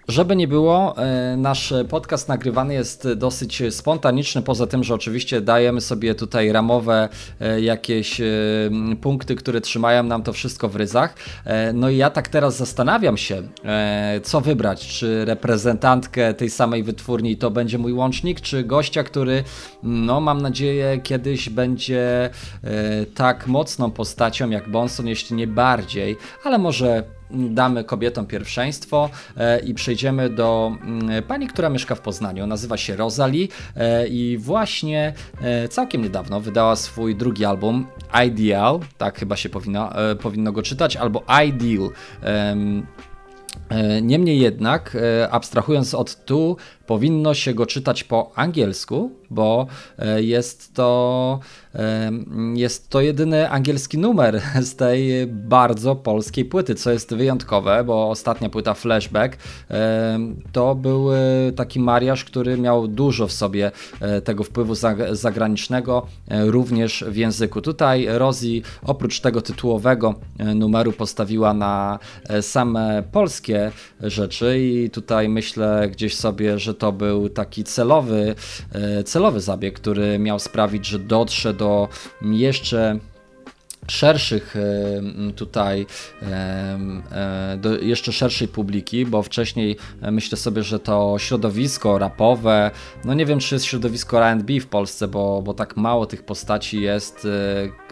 Żeby 0.08 0.36
nie 0.36 0.48
było, 0.48 0.94
e, 0.98 1.36
nasz 1.36 1.74
podcast 1.88 2.28
nagrywany 2.28 2.74
jest 2.74 3.08
dosyć 3.12 3.62
spontaniczny, 3.70 4.42
poza 4.42 4.66
tym, 4.66 4.84
że 4.84 4.94
oczywiście 4.94 5.40
dajemy 5.40 5.80
sobie 5.80 6.14
tutaj 6.14 6.52
ramowe 6.52 7.08
e, 7.40 7.60
jakieś 7.60 8.20
e, 8.20 8.24
punkty, 9.00 9.36
które 9.36 9.60
trzymają 9.60 10.02
nam 10.02 10.22
to 10.22 10.32
wszystko 10.32 10.68
w 10.68 10.76
ryzach. 10.76 11.14
No 11.74 11.90
i 11.90 11.96
ja 11.96 12.10
tak 12.10 12.28
teraz 12.28 12.56
zastanawiam 12.56 13.16
się, 13.16 13.42
co 14.22 14.40
wybrać, 14.40 14.88
czy 14.88 15.24
reprezentantkę 15.24 16.34
tej 16.34 16.50
samej 16.50 16.82
wytwórni 16.82 17.36
to 17.36 17.50
będzie 17.50 17.78
mój 17.78 17.92
łącznik, 17.92 18.40
czy 18.40 18.64
gościa, 18.64 19.04
który, 19.04 19.44
no 19.82 20.20
mam 20.20 20.42
nadzieję, 20.42 21.00
kiedyś 21.02 21.48
będzie 21.48 22.30
tak 23.14 23.46
mocną 23.46 23.90
postacią 23.90 24.50
jak 24.50 24.70
Bonson, 24.70 25.06
jeśli 25.06 25.36
nie 25.36 25.46
bardziej, 25.46 26.16
ale 26.44 26.58
może 26.58 27.15
damy 27.30 27.84
kobietom 27.84 28.26
pierwszeństwo 28.26 29.10
e, 29.36 29.60
i 29.60 29.74
przejdziemy 29.74 30.30
do 30.30 30.72
mm, 30.82 31.22
pani, 31.22 31.46
która 31.46 31.68
mieszka 31.68 31.94
w 31.94 32.00
Poznaniu. 32.00 32.46
Nazywa 32.46 32.76
się 32.76 32.96
Rosalie 32.96 33.48
e, 33.76 34.08
i 34.08 34.38
właśnie 34.38 35.12
e, 35.40 35.68
całkiem 35.68 36.02
niedawno 36.02 36.40
wydała 36.40 36.76
swój 36.76 37.16
drugi 37.16 37.44
album 37.44 37.86
Ideal, 38.26 38.80
tak 38.98 39.18
chyba 39.18 39.36
się 39.36 39.48
powinno, 39.48 39.90
powinno 40.22 40.52
go 40.52 40.62
czytać, 40.62 40.96
albo 40.96 41.24
Ideal. 41.46 41.90
Niemniej 44.02 44.40
jednak, 44.40 44.96
abstrahując 45.30 45.94
od 45.94 46.24
tu, 46.24 46.56
powinno 46.86 47.34
się 47.34 47.54
go 47.54 47.66
czytać 47.66 48.04
po 48.04 48.32
angielsku, 48.34 49.10
bo 49.30 49.66
jest 50.16 50.74
to 50.74 51.40
jest 52.54 52.90
to 52.90 53.00
jedyny 53.00 53.50
angielski 53.50 53.98
numer 53.98 54.40
z 54.60 54.76
tej 54.76 55.26
bardzo 55.26 55.96
polskiej 55.96 56.44
płyty, 56.44 56.74
co 56.74 56.90
jest 56.92 57.14
wyjątkowe, 57.14 57.84
bo 57.84 58.10
ostatnia 58.10 58.48
płyta 58.48 58.74
Flashback 58.74 59.36
to 60.52 60.74
był 60.74 61.08
taki 61.56 61.80
mariaż, 61.80 62.24
który 62.24 62.58
miał 62.58 62.88
dużo 62.88 63.26
w 63.26 63.32
sobie 63.32 63.72
e, 64.00 64.20
tego 64.20 64.44
wpływu 64.44 64.74
zagranicznego, 65.12 66.06
e, 66.28 66.46
również 66.46 67.04
w 67.08 67.16
języku. 67.16 67.60
Tutaj 67.60 68.06
Rosie 68.08 68.60
oprócz 68.82 69.20
tego 69.20 69.42
tytułowego 69.42 70.14
e, 70.38 70.54
numeru 70.54 70.92
postawiła 70.92 71.54
na 71.54 71.98
same 72.40 73.02
polskie 73.12 73.72
rzeczy 74.00 74.58
i 74.60 74.90
tutaj 74.90 75.28
myślę 75.28 75.88
gdzieś 75.92 76.16
sobie, 76.16 76.58
że 76.58 76.74
to 76.78 76.92
był 76.92 77.28
taki 77.28 77.64
celowy, 77.64 78.34
celowy 79.04 79.40
zabieg, 79.40 79.74
który 79.74 80.18
miał 80.18 80.38
sprawić, 80.38 80.86
że 80.86 80.98
dotrze 80.98 81.54
do 81.54 81.88
jeszcze 82.22 82.98
szerszych 83.88 84.56
e, 84.56 85.32
tutaj 85.32 85.86
e, 86.22 87.58
do 87.60 87.76
jeszcze 87.76 88.12
szerszej 88.12 88.48
publiki, 88.48 89.06
bo 89.06 89.22
wcześniej 89.22 89.76
myślę 90.12 90.38
sobie, 90.38 90.62
że 90.62 90.78
to 90.78 91.14
środowisko 91.18 91.98
rapowe, 91.98 92.70
no 93.04 93.14
nie 93.14 93.26
wiem 93.26 93.38
czy 93.38 93.54
jest 93.54 93.64
środowisko 93.64 94.26
R&B 94.26 94.60
w 94.60 94.66
Polsce, 94.66 95.08
bo, 95.08 95.42
bo 95.42 95.54
tak 95.54 95.76
mało 95.76 96.06
tych 96.06 96.22
postaci 96.22 96.80
jest 96.80 97.28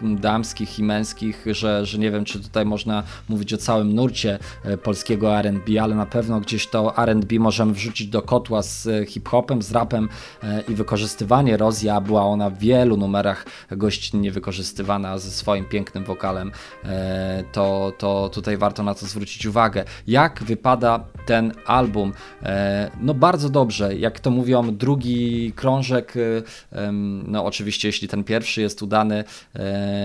damskich 0.03 0.79
i 0.79 0.83
męskich, 0.83 1.45
że, 1.51 1.85
że 1.85 1.97
nie 1.97 2.11
wiem 2.11 2.25
czy 2.25 2.39
tutaj 2.39 2.65
można 2.65 3.03
mówić 3.29 3.53
o 3.53 3.57
całym 3.57 3.95
nurcie 3.95 4.39
polskiego 4.83 5.39
R&B, 5.39 5.81
ale 5.81 5.95
na 5.95 6.05
pewno 6.05 6.39
gdzieś 6.39 6.67
to 6.67 6.97
R&B 6.97 7.39
możemy 7.39 7.73
wrzucić 7.73 8.07
do 8.07 8.21
kotła 8.21 8.61
z 8.61 9.09
hip-hopem, 9.09 9.61
z 9.61 9.71
rapem 9.71 10.09
i 10.69 10.75
wykorzystywanie 10.75 11.57
Rozja 11.57 12.01
była 12.01 12.25
ona 12.25 12.49
w 12.49 12.57
wielu 12.59 12.97
numerach 12.97 13.45
gościnnie 13.71 14.31
wykorzystywana 14.31 15.17
ze 15.17 15.31
swoim 15.31 15.65
pięknym 15.65 15.84
wokalem, 16.05 16.51
e, 16.85 17.43
to, 17.51 17.93
to 17.97 18.29
tutaj 18.33 18.57
warto 18.57 18.83
na 18.83 18.93
to 18.93 19.05
zwrócić 19.05 19.45
uwagę. 19.45 19.83
Jak 20.07 20.43
wypada 20.43 21.05
ten 21.25 21.53
album? 21.65 22.13
E, 22.43 22.91
no 23.01 23.13
bardzo 23.13 23.49
dobrze, 23.49 23.95
jak 23.95 24.19
to 24.19 24.31
mówią, 24.31 24.75
drugi 24.75 25.53
krążek, 25.55 26.13
e, 26.71 26.91
no 27.27 27.45
oczywiście 27.45 27.87
jeśli 27.87 28.07
ten 28.07 28.23
pierwszy 28.23 28.61
jest 28.61 28.81
udany, 28.81 29.23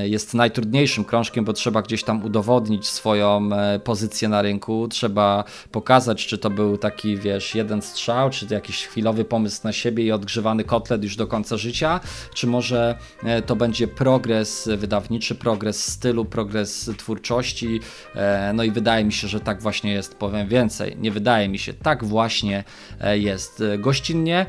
jest 0.04 0.34
najtrudniejszym 0.34 1.04
krążkiem, 1.04 1.44
bo 1.44 1.52
trzeba 1.52 1.82
gdzieś 1.82 2.04
tam 2.04 2.24
udowodnić 2.24 2.88
swoją 2.88 3.50
pozycję 3.84 4.28
na 4.28 4.42
rynku, 4.42 4.88
trzeba 4.88 5.44
pokazać, 5.72 6.26
czy 6.26 6.38
to 6.38 6.50
był 6.50 6.78
taki, 6.78 7.16
wiesz, 7.16 7.54
jeden 7.54 7.82
strzał, 7.82 8.30
czy 8.30 8.46
jakiś 8.50 8.86
chwilowy 8.86 9.24
pomysł 9.24 9.60
na 9.64 9.72
siebie 9.72 10.04
i 10.04 10.12
odgrzewany 10.12 10.64
kotlet 10.64 11.02
już 11.02 11.16
do 11.16 11.26
końca 11.26 11.56
życia, 11.56 12.00
czy 12.34 12.46
może 12.46 12.98
to 13.46 13.56
będzie 13.56 13.88
progres 13.88 14.68
wydawniczy, 14.76 15.34
progres 15.34 15.86
stylu, 15.86 16.24
progres 16.24 16.90
twórczości. 16.98 17.80
E, 18.14 18.52
no 18.54 18.64
i 18.64 18.70
wydaje 18.70 19.04
mi 19.04 19.12
się, 19.12 19.28
że 19.28 19.40
tak 19.40 19.62
właśnie 19.62 19.92
jest. 19.92 20.14
Powiem 20.14 20.48
więcej, 20.48 20.96
nie 21.00 21.09
wydaje 21.10 21.48
mi 21.48 21.58
się, 21.58 21.72
tak 21.72 22.04
właśnie 22.04 22.64
e, 23.00 23.18
jest. 23.18 23.62
Gościnnie 23.78 24.46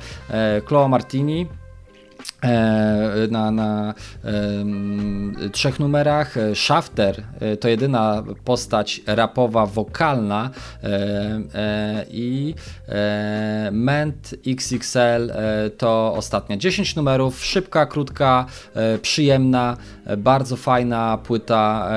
Chloe 0.66 0.90
Martini 0.90 1.48
E, 2.42 3.28
na, 3.32 3.52
na 3.52 3.94
trzech 5.52 5.80
numerach. 5.80 6.36
Shafter 6.54 7.24
e, 7.40 7.58
to 7.58 7.68
jedyna 7.68 8.24
postać 8.46 9.02
rapowa, 9.08 9.66
wokalna 9.66 10.50
e, 10.84 12.06
i 12.12 12.56
Ment 13.72 14.36
XXL 14.48 15.32
to 15.78 16.14
ostatnia. 16.18 16.58
10 16.58 16.96
numerów, 16.96 17.46
szybka, 17.46 17.86
krótka, 17.86 18.46
przyjemna, 19.02 19.78
bardzo 20.18 20.56
fajna 20.56 21.18
płyta 21.18 21.92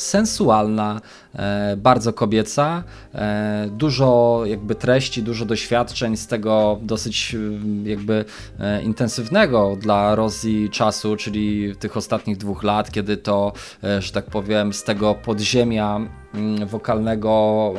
sensualna, 0.00 1.00
e, 1.34 1.76
bardzo 1.76 2.12
kobieca, 2.12 2.82
e, 3.14 3.68
dużo 3.72 4.42
jakby 4.46 4.74
treści, 4.74 5.22
dużo 5.22 5.44
doświadczeń 5.44 6.16
z 6.16 6.26
tego 6.26 6.78
dosyć 6.82 7.34
mm, 7.34 7.86
jakby 7.86 8.24
e, 8.60 8.82
intensywnego 8.82 9.76
dla 9.80 10.14
Rosji 10.14 10.70
czasu, 10.70 11.16
czyli 11.16 11.76
tych 11.76 11.96
ostatnich 11.96 12.36
dwóch 12.36 12.62
lat, 12.62 12.90
kiedy 12.90 13.16
to, 13.16 13.52
że 13.98 14.12
tak 14.12 14.24
powiem, 14.24 14.72
z 14.72 14.84
tego 14.84 15.14
podziemia 15.14 16.00
mm, 16.34 16.66
wokalnego 16.66 17.74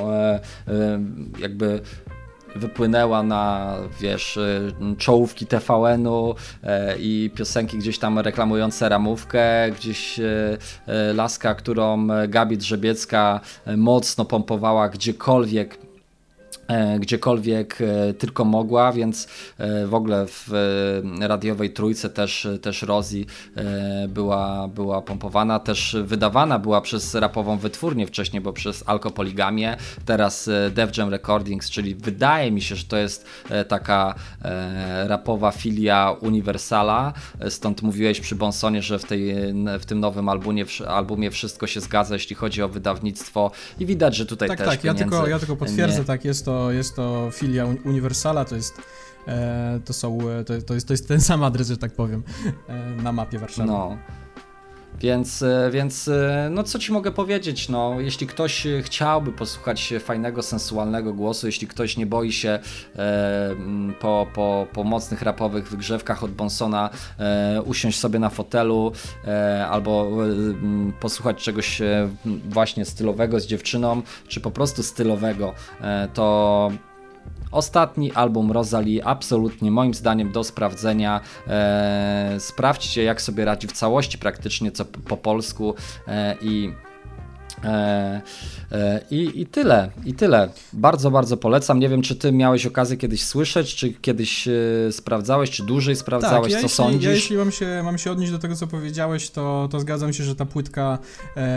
jakby 1.39 1.81
wypłynęła 2.55 3.23
na, 3.23 3.75
wiesz, 3.99 4.37
y, 4.37 4.73
czołówki 4.97 5.45
TVN-u 5.45 6.35
e, 6.63 6.97
i 6.99 7.31
piosenki 7.35 7.77
gdzieś 7.77 7.99
tam 7.99 8.19
reklamujące 8.19 8.89
ramówkę, 8.89 9.71
gdzieś 9.71 10.19
e, 10.19 10.57
e, 10.87 11.13
laska, 11.13 11.55
którą 11.55 12.07
Gabi 12.27 12.57
Drzebiecka 12.57 13.39
mocno 13.77 14.25
pompowała 14.25 14.89
gdziekolwiek 14.89 15.90
gdziekolwiek 16.99 17.77
e, 17.81 18.13
tylko 18.13 18.45
mogła, 18.45 18.91
więc 18.91 19.27
e, 19.57 19.87
w 19.87 19.93
ogóle 19.93 20.25
w 20.27 20.51
radiowej 21.21 21.73
trójce 21.73 22.09
też, 22.09 22.47
też 22.61 22.81
Rozi 22.81 23.25
była, 24.09 24.67
była 24.67 25.01
pompowana, 25.01 25.59
też 25.59 25.97
wydawana 26.03 26.59
była 26.59 26.81
przez 26.81 27.15
rapową 27.15 27.57
wytwórnię 27.57 28.07
wcześniej, 28.07 28.41
bo 28.41 28.53
przez 28.53 28.83
Alkopoligamię, 28.85 29.77
teraz 30.05 30.49
Def 30.71 30.97
Jam 30.97 31.09
Recordings, 31.09 31.69
czyli 31.69 31.95
wydaje 31.95 32.51
mi 32.51 32.61
się, 32.61 32.75
że 32.75 32.83
to 32.83 32.97
jest 32.97 33.25
taka 33.67 34.15
rapowa 35.07 35.51
filia 35.51 36.15
Universala, 36.21 37.13
stąd 37.49 37.81
mówiłeś 37.81 38.21
przy 38.21 38.35
Bonsonie, 38.35 38.81
że 38.81 38.99
w, 38.99 39.05
tej, 39.05 39.35
w 39.79 39.85
tym 39.85 39.99
nowym 39.99 40.29
albumie, 40.29 40.65
albumie 40.87 41.31
wszystko 41.31 41.67
się 41.67 41.81
zgadza, 41.81 42.15
jeśli 42.15 42.35
chodzi 42.35 42.63
o 42.63 42.69
wydawnictwo 42.69 43.51
i 43.79 43.85
widać, 43.85 44.15
że 44.15 44.25
tutaj 44.25 44.49
tak, 44.49 44.57
też 44.57 44.67
Tak, 44.67 44.83
ja 44.83 44.93
tylko, 44.93 45.27
ja 45.27 45.39
tylko 45.39 45.55
potwierdzę, 45.55 45.99
nie... 45.99 46.05
tak, 46.05 46.25
jest 46.25 46.45
to 46.45 46.60
jest 46.69 46.95
to 46.95 47.29
filia 47.33 47.65
Universala, 47.65 48.45
to 48.45 48.55
jest 48.55 48.81
e, 49.27 49.79
to 49.85 49.93
są, 49.93 50.29
e, 50.29 50.43
to, 50.43 50.61
to, 50.61 50.73
jest, 50.73 50.87
to 50.87 50.93
jest 50.93 51.07
ten 51.07 51.21
sam 51.21 51.43
adres, 51.43 51.67
że 51.67 51.77
tak 51.77 51.91
powiem, 51.91 52.23
e, 52.67 53.01
na 53.03 53.11
mapie 53.11 53.39
Warszawy. 53.39 53.67
No. 53.67 53.97
Więc, 54.99 55.43
więc 55.71 56.09
no 56.49 56.63
co 56.63 56.79
ci 56.79 56.91
mogę 56.91 57.11
powiedzieć, 57.11 57.69
no? 57.69 57.95
Jeśli 57.99 58.27
ktoś 58.27 58.67
chciałby 58.81 59.31
posłuchać 59.31 59.93
fajnego, 59.99 60.43
sensualnego 60.43 61.13
głosu, 61.13 61.45
jeśli 61.45 61.67
ktoś 61.67 61.97
nie 61.97 62.05
boi 62.05 62.31
się 62.31 62.59
e, 62.95 63.55
po, 63.99 64.27
po, 64.33 64.67
po 64.73 64.83
mocnych 64.83 65.21
rapowych 65.21 65.69
wygrzewkach 65.69 66.23
od 66.23 66.31
Bonsona 66.31 66.89
e, 67.19 67.61
usiąść 67.61 67.99
sobie 67.99 68.19
na 68.19 68.29
fotelu 68.29 68.91
e, 69.27 69.67
albo 69.67 70.11
posłuchać 70.99 71.43
czegoś 71.43 71.81
właśnie 72.49 72.85
stylowego 72.85 73.39
z 73.39 73.45
dziewczyną, 73.45 74.01
czy 74.27 74.41
po 74.41 74.51
prostu 74.51 74.83
stylowego, 74.83 75.53
to 76.13 76.71
Ostatni 77.51 78.11
album 78.11 78.51
Rosalie 78.51 79.05
absolutnie 79.05 79.71
moim 79.71 79.93
zdaniem 79.93 80.31
do 80.31 80.43
sprawdzenia. 80.43 81.21
E, 81.47 82.35
sprawdźcie 82.39 83.03
jak 83.03 83.21
sobie 83.21 83.45
radzi 83.45 83.67
w 83.67 83.71
całości 83.71 84.17
praktycznie 84.17 84.71
co 84.71 84.85
po 84.85 85.17
polsku 85.17 85.75
e, 86.07 86.35
i 86.41 86.73
I, 89.11 89.41
I 89.41 89.45
tyle, 89.45 89.91
i 90.05 90.13
tyle. 90.13 90.49
Bardzo, 90.73 91.11
bardzo 91.11 91.37
polecam. 91.37 91.79
Nie 91.79 91.89
wiem, 91.89 92.01
czy 92.01 92.15
ty 92.15 92.31
miałeś 92.31 92.65
okazję 92.65 92.97
kiedyś 92.97 93.23
słyszeć, 93.23 93.75
czy 93.75 93.93
kiedyś 93.93 94.47
e, 94.47 94.51
sprawdzałeś, 94.91 95.49
czy 95.49 95.63
dłużej 95.63 95.95
sprawdzałeś, 95.95 96.43
tak, 96.43 96.51
ja 96.51 96.57
co 96.57 96.63
jeśli, 96.63 96.75
sądzisz? 96.75 97.03
Ja 97.03 97.11
jeśli 97.11 97.37
mam 97.37 97.51
się, 97.51 97.81
mam 97.83 97.97
się 97.97 98.11
odnieść 98.11 98.31
do 98.31 98.39
tego, 98.39 98.55
co 98.55 98.67
powiedziałeś, 98.67 99.29
to, 99.29 99.67
to 99.71 99.79
zgadzam 99.79 100.13
się, 100.13 100.23
że 100.23 100.35
ta 100.35 100.45
płytka 100.45 100.97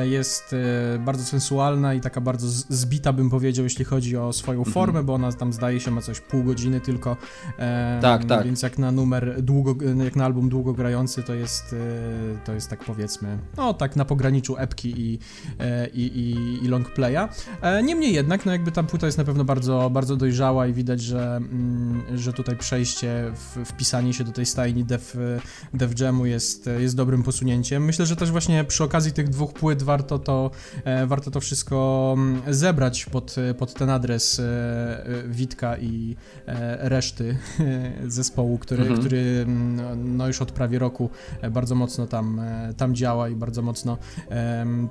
jest 0.04 0.54
bardzo 0.99 1.25
sensualna 1.25 1.94
i 1.94 2.00
taka 2.00 2.20
bardzo 2.20 2.46
zbita, 2.68 3.12
bym 3.12 3.30
powiedział, 3.30 3.64
jeśli 3.64 3.84
chodzi 3.84 4.16
o 4.16 4.32
swoją 4.32 4.58
mhm. 4.58 4.75
formę, 4.75 5.02
bo 5.02 5.14
ona 5.14 5.32
tam 5.32 5.52
zdaje 5.52 5.80
się 5.80 5.90
ma 5.90 6.00
coś 6.00 6.20
pół 6.20 6.44
godziny 6.44 6.80
tylko. 6.80 7.16
Tak, 8.00 8.25
tak. 8.25 8.44
Więc 8.44 8.62
jak 8.62 8.78
na 8.78 8.92
numer 8.92 9.42
długo, 9.42 9.75
jak 10.04 10.16
na 10.16 10.25
album 10.25 10.49
długogrający, 10.49 11.23
to 11.23 11.34
jest, 11.34 11.75
to 12.44 12.52
jest 12.52 12.70
tak 12.70 12.84
powiedzmy, 12.84 13.38
no 13.56 13.75
tak 13.75 13.96
na 13.96 14.04
pograniczu 14.04 14.56
epki 14.58 14.94
i 14.96 15.18
i, 15.94 16.02
i, 16.02 16.64
i 16.64 16.68
long 16.68 16.90
playa. 16.90 17.28
E, 17.62 17.82
niemniej 17.82 18.14
jednak, 18.14 18.46
no 18.46 18.52
jakby 18.52 18.72
ta 18.72 18.82
płyta 18.82 19.06
jest 19.06 19.18
na 19.18 19.24
pewno 19.24 19.44
bardzo, 19.44 19.90
bardzo 19.90 20.16
dojrzała 20.16 20.66
i 20.66 20.72
widać, 20.72 21.00
że, 21.00 21.36
mm, 21.36 22.02
że 22.14 22.32
tutaj 22.32 22.56
przejście, 22.56 23.32
w, 23.34 23.64
wpisanie 23.64 24.14
się 24.14 24.24
do 24.24 24.32
tej 24.32 24.46
stajni 24.46 24.84
Def, 24.84 25.16
Def 25.74 26.00
Jamu 26.00 26.26
jest, 26.26 26.70
jest 26.78 26.96
dobrym 26.96 27.22
posunięciem. 27.22 27.84
Myślę, 27.84 28.06
że 28.06 28.16
też 28.16 28.30
właśnie 28.30 28.64
przy 28.64 28.84
okazji 28.84 29.12
tych 29.12 29.28
dwóch 29.28 29.52
płyt 29.52 29.82
warto 29.82 30.18
to, 30.18 30.50
e, 30.84 31.06
warto 31.06 31.30
to 31.30 31.40
wszystko 31.40 32.14
mm, 32.16 32.42
zebrać 32.54 33.06
pod, 33.06 33.36
pod 33.58 33.74
ten 33.74 33.90
adres 33.90 34.40
e, 34.40 35.04
Witka 35.28 35.78
i 35.78 36.16
reszty 36.78 37.36
zespołu, 38.06 38.58
który, 38.58 38.82
mhm. 38.82 39.00
który 39.00 39.18
mm, 39.18 40.16
no 40.16 40.26
już 40.26 40.42
od 40.42 40.52
prawie 40.52 40.78
roku 40.78 41.10
bardzo 41.50 41.74
mocno 41.74 42.06
tam, 42.06 42.40
tam 42.76 42.94
działa 42.94 43.28
i 43.28 43.34
bardzo 43.36 43.62
mocno 43.62 43.98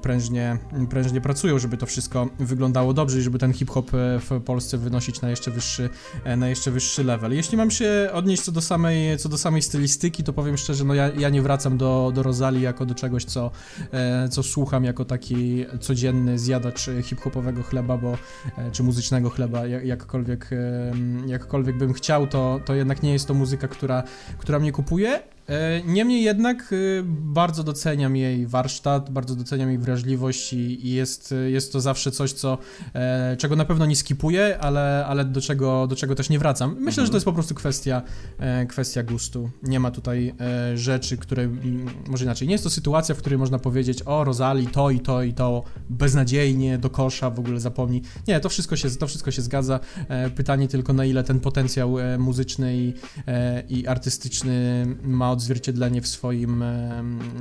prężnie, 0.02 0.58
prężnie 0.94 1.22
pracują, 1.22 1.60
żeby 1.60 1.78
to 1.78 1.86
wszystko 1.86 2.30
wyglądało 2.40 2.94
dobrze 2.94 3.20
i 3.20 3.22
żeby 3.22 3.40
ten 3.40 3.54
hip-hop 3.54 3.94
e, 3.94 4.20
w 4.20 4.42
Polsce 4.46 4.78
wynosić 4.78 5.22
na 5.22 5.30
jeszcze 5.30 5.52
wyższy, 5.52 5.90
e, 6.24 6.38
na 6.38 6.50
jeszcze 6.50 6.72
wyższy 6.72 7.04
level. 7.04 7.34
Jeśli 7.34 7.58
mam 7.58 7.72
się 7.72 8.10
odnieść 8.14 8.44
co 8.44 8.52
do 8.52 8.62
samej, 8.62 9.18
co 9.18 9.30
do 9.30 9.38
samej 9.38 9.62
stylistyki, 9.62 10.24
to 10.24 10.34
powiem 10.34 10.58
szczerze, 10.58 10.84
no 10.84 10.94
ja, 10.94 11.10
ja 11.18 11.30
nie 11.30 11.42
wracam 11.42 11.78
do, 11.78 12.12
do 12.16 12.24
Rozali 12.24 12.62
jako 12.62 12.86
do 12.86 12.96
czegoś, 12.96 13.26
co, 13.26 13.52
e, 13.92 14.30
co 14.30 14.44
słucham 14.44 14.84
jako 14.84 15.06
taki 15.06 15.66
codzienny 15.80 16.40
zjadacz 16.40 16.90
hip-hopowego 17.04 17.64
chleba, 17.64 17.98
bo, 17.98 18.18
czy 18.72 18.84
muzycznego 18.84 19.30
chleba, 19.30 19.68
jakkolwiek, 19.68 20.50
jakkolwiek 21.28 21.78
bym 21.78 21.94
chciał, 21.94 22.28
to, 22.28 22.60
to 22.66 22.76
jednak 22.76 23.04
nie 23.04 23.14
jest 23.14 23.28
to 23.28 23.34
muzyka, 23.34 23.68
która, 23.68 24.04
która 24.38 24.60
mnie 24.60 24.72
kupuje, 24.72 25.20
niemniej 25.86 26.24
jednak 26.24 26.74
e, 26.74 26.76
bardzo 27.06 27.64
doceniam 27.64 28.16
jej 28.16 28.48
warsztat, 28.48 29.10
bardzo 29.10 29.36
doceniam 29.36 29.70
jej 29.70 29.78
wrażliwość 29.78 30.54
i 30.54 30.94
jest, 30.94 31.34
jest 31.48 31.74
to 31.74 31.82
zawsze 31.82 32.12
coś, 32.12 32.32
co, 32.32 32.58
e, 32.94 33.38
czego 33.38 33.56
na 33.56 33.66
pewno 33.66 33.86
nie 33.86 33.96
skipuję, 33.96 34.58
ale, 34.60 35.06
ale 35.08 35.26
do, 35.26 35.42
czego, 35.42 35.88
do 35.88 35.96
czego 35.96 36.16
też 36.16 36.30
nie 36.30 36.40
wracam. 36.40 36.70
Myślę, 36.70 36.90
mhm. 36.90 37.06
że 37.06 37.12
to 37.12 37.16
jest 37.16 37.26
po 37.26 37.34
prostu 37.34 37.56
kwestia, 37.56 38.02
kwestia 38.70 39.04
gustu. 39.04 39.50
Nie 39.64 39.80
ma 39.80 39.92
tutaj 39.92 40.34
rzeczy, 40.76 41.18
które, 41.18 41.50
może 42.08 42.26
inaczej, 42.26 42.48
nie 42.48 42.52
jest 42.52 42.64
to 42.64 42.70
sytuacja, 42.70 43.16
w 43.16 43.18
której 43.18 43.40
można 43.40 43.60
powiedzieć, 43.60 44.02
o 44.06 44.24
Rosali, 44.24 44.68
to 44.68 44.90
i 44.90 45.00
to 45.00 45.24
i 45.24 45.34
to 45.34 45.64
beznadziejnie, 45.90 46.78
do 46.78 46.90
kosza, 46.90 47.30
w 47.30 47.40
ogóle 47.40 47.60
zapomnij. 47.60 48.02
Nie, 48.28 48.40
to 48.40 48.50
wszystko 48.50 48.76
się, 48.76 48.90
to 48.90 49.08
wszystko 49.08 49.32
się 49.32 49.42
zgadza. 49.42 49.80
Pytanie 50.36 50.68
tylko, 50.68 50.94
na 50.94 51.06
ile 51.06 51.24
ten 51.24 51.40
potencjał 51.40 51.96
muzyczny 52.18 52.78
i, 52.78 52.94
i 53.70 53.88
artystyczny 53.88 54.86
ma 55.04 55.33
odzwierciedlenie 55.34 56.02
w 56.02 56.08
swoim, 56.08 56.64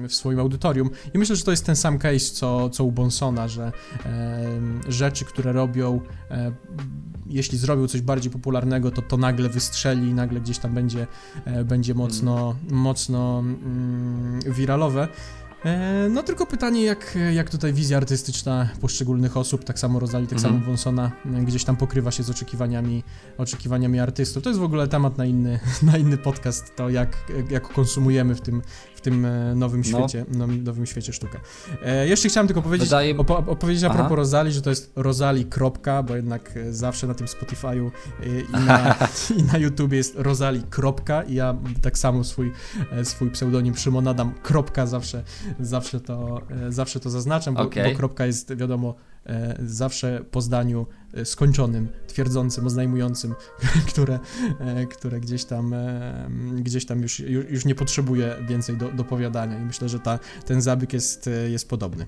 w 0.08 0.14
swoim 0.14 0.38
audytorium. 0.38 0.90
I 1.14 1.18
myślę, 1.18 1.36
że 1.36 1.44
to 1.44 1.50
jest 1.50 1.66
ten 1.66 1.76
sam 1.76 1.98
case, 1.98 2.18
co, 2.18 2.70
co 2.70 2.84
u 2.84 2.92
Bonsona, 2.92 3.48
że 3.48 3.72
rzeczy, 4.88 5.24
które 5.24 5.52
robią 5.52 6.00
e, 6.30 6.52
jeśli 7.32 7.58
zrobił 7.58 7.88
coś 7.88 8.00
bardziej 8.00 8.32
popularnego, 8.32 8.90
to 8.90 9.02
to 9.02 9.16
nagle 9.16 9.48
wystrzeli 9.48 10.08
i 10.08 10.14
nagle 10.14 10.40
gdzieś 10.40 10.58
tam 10.58 10.74
będzie, 10.74 11.06
e, 11.44 11.64
będzie 11.64 11.94
mocno, 11.94 12.56
mocno 12.70 13.38
mm, 13.38 14.40
wiralowe. 14.46 15.08
E, 15.64 16.08
no 16.10 16.22
tylko 16.22 16.46
pytanie, 16.46 16.84
jak, 16.84 17.18
jak 17.32 17.50
tutaj 17.50 17.72
wizja 17.72 17.96
artystyczna 17.96 18.68
poszczególnych 18.80 19.36
osób, 19.36 19.64
tak 19.64 19.78
samo 19.78 20.00
Rosali, 20.00 20.26
tak 20.26 20.38
mhm. 20.38 20.54
samo 20.54 20.66
Wonsona, 20.66 21.12
gdzieś 21.24 21.64
tam 21.64 21.76
pokrywa 21.76 22.10
się 22.10 22.22
z 22.22 22.30
oczekiwaniami, 22.30 23.04
oczekiwaniami 23.38 24.00
artystów. 24.00 24.42
To 24.42 24.50
jest 24.50 24.60
w 24.60 24.64
ogóle 24.64 24.88
temat 24.88 25.18
na 25.18 25.24
inny, 25.24 25.60
na 25.92 25.96
inny 25.96 26.18
podcast, 26.18 26.76
to 26.76 26.90
jak, 26.90 27.32
jak 27.50 27.68
konsumujemy 27.68 28.34
w 28.34 28.40
tym, 28.40 28.62
tym 29.02 29.24
e, 29.24 29.54
nowym 29.54 29.80
no. 29.80 29.98
świecie, 29.98 30.24
no. 30.28 30.46
nowym 30.46 30.86
świecie 30.86 31.12
sztukę. 31.12 31.38
E, 31.84 32.08
jeszcze 32.08 32.28
chciałem 32.28 32.46
tylko 32.46 32.62
powiedzieć, 32.62 32.88
Wydaje... 32.88 33.18
opo 33.18 33.38
opowiedzieć 33.38 33.84
a 33.84 33.90
propos 33.90 34.06
Aha. 34.06 34.16
Rosali, 34.16 34.52
że 34.52 34.62
to 34.62 34.70
jest 34.70 34.92
Rosali. 34.96 35.44
Kropka, 35.44 36.02
bo 36.02 36.16
jednak 36.16 36.56
e, 36.56 36.72
zawsze 36.72 37.06
na 37.06 37.14
tym 37.14 37.26
Spotify'u 37.26 37.90
i 38.48 38.66
na, 38.66 38.94
i 39.38 39.42
na 39.42 39.58
YouTube 39.58 39.92
jest 39.92 40.14
Rosali. 40.16 40.62
Kropka 40.70 41.22
i 41.22 41.34
ja 41.34 41.54
tak 41.82 41.98
samo 41.98 42.24
swój, 42.24 42.52
swój 43.02 43.30
pseudonim 43.30 43.76
Szymon 43.76 44.08
Adam 44.08 44.32
Kropka 44.42 44.86
zawsze, 44.86 45.22
zawsze, 45.60 46.00
to, 46.00 46.40
zawsze 46.68 47.00
to 47.00 47.10
zaznaczam, 47.10 47.54
bo, 47.54 47.62
okay. 47.62 47.90
bo 47.90 47.96
kropka 47.96 48.26
jest 48.26 48.54
wiadomo 48.54 48.94
E, 49.26 49.56
zawsze 49.66 50.24
po 50.30 50.40
zdaniu 50.40 50.86
e, 50.86 51.01
skończonym, 51.24 51.88
twierdzącym, 52.06 52.66
oznajmującym, 52.66 53.34
które, 53.90 54.18
e, 54.60 54.86
które 54.86 55.20
gdzieś 55.20 55.44
tam, 55.44 55.74
gdzieś 56.56 56.86
tam 56.86 57.02
już, 57.02 57.18
już 57.50 57.64
nie 57.64 57.74
potrzebuje 57.74 58.36
więcej 58.48 58.76
do, 58.76 58.88
dopowiadania 58.88 59.58
i 59.58 59.64
myślę, 59.64 59.88
że 59.88 60.00
ta, 60.00 60.18
ten 60.46 60.62
zabieg 60.62 60.92
jest, 60.92 61.30
jest 61.50 61.68
podobny. 61.68 62.06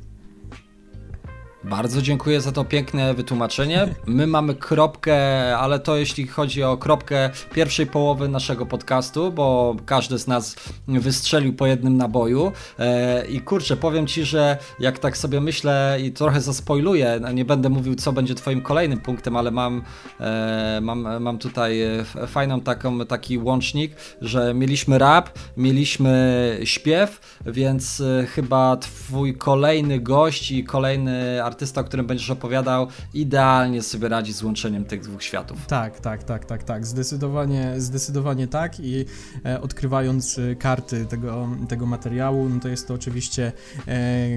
Bardzo 1.64 2.02
dziękuję 2.02 2.40
za 2.40 2.52
to 2.52 2.64
piękne 2.64 3.14
wytłumaczenie. 3.14 3.94
My 4.06 4.26
mamy 4.26 4.54
kropkę, 4.54 5.18
ale 5.58 5.78
to 5.78 5.96
jeśli 5.96 6.26
chodzi 6.26 6.62
o 6.62 6.76
kropkę 6.76 7.30
pierwszej 7.54 7.86
połowy 7.86 8.28
naszego 8.28 8.66
podcastu, 8.66 9.32
bo 9.32 9.76
każdy 9.86 10.18
z 10.18 10.26
nas 10.26 10.56
wystrzelił 10.88 11.52
po 11.52 11.66
jednym 11.66 11.96
naboju. 11.96 12.52
E, 12.78 13.26
I 13.26 13.40
kurczę, 13.40 13.76
powiem 13.76 14.06
Ci, 14.06 14.24
że 14.24 14.58
jak 14.80 14.98
tak 14.98 15.16
sobie 15.16 15.40
myślę 15.40 15.98
i 16.02 16.12
trochę 16.12 16.40
zaspoiluję, 16.40 17.18
no 17.20 17.32
nie 17.32 17.44
będę 17.44 17.68
mówił, 17.68 17.94
co 17.94 18.12
będzie 18.12 18.34
Twoim 18.34 18.60
kolejnym 18.62 19.00
punktem, 19.00 19.36
ale 19.36 19.50
mam, 19.50 19.82
e, 20.20 20.80
mam, 20.82 21.22
mam 21.22 21.38
tutaj 21.38 21.80
fajną 22.26 22.60
taką, 22.60 23.06
taki 23.06 23.38
łącznik, 23.38 23.92
że 24.20 24.54
mieliśmy 24.54 24.98
rap, 24.98 25.38
mieliśmy 25.56 26.60
śpiew, 26.64 27.38
więc 27.46 28.00
e, 28.00 28.26
chyba 28.26 28.76
Twój 28.76 29.34
kolejny 29.34 30.00
gość 30.00 30.50
i 30.50 30.64
kolejny 30.64 31.44
artysta 31.44 31.53
artysta, 31.54 31.80
o 31.80 31.84
którym 31.84 32.06
będziesz 32.06 32.30
opowiadał, 32.30 32.86
idealnie 33.14 33.82
sobie 33.82 34.08
radzi 34.08 34.32
z 34.32 34.42
łączeniem 34.42 34.84
tych 34.84 35.00
dwóch 35.00 35.22
światów. 35.22 35.66
Tak, 35.66 36.00
tak, 36.00 36.24
tak, 36.24 36.44
tak, 36.44 36.64
tak. 36.64 36.86
Zdecydowanie, 36.86 37.74
zdecydowanie 37.76 38.48
tak 38.48 38.80
i 38.80 39.04
e, 39.44 39.60
odkrywając 39.60 40.38
e, 40.38 40.54
karty 40.54 41.06
tego, 41.06 41.48
tego 41.68 41.86
materiału, 41.86 42.48
no 42.48 42.60
to 42.60 42.68
jest 42.68 42.88
to 42.88 42.94
oczywiście 42.94 43.52
e, 43.88 44.28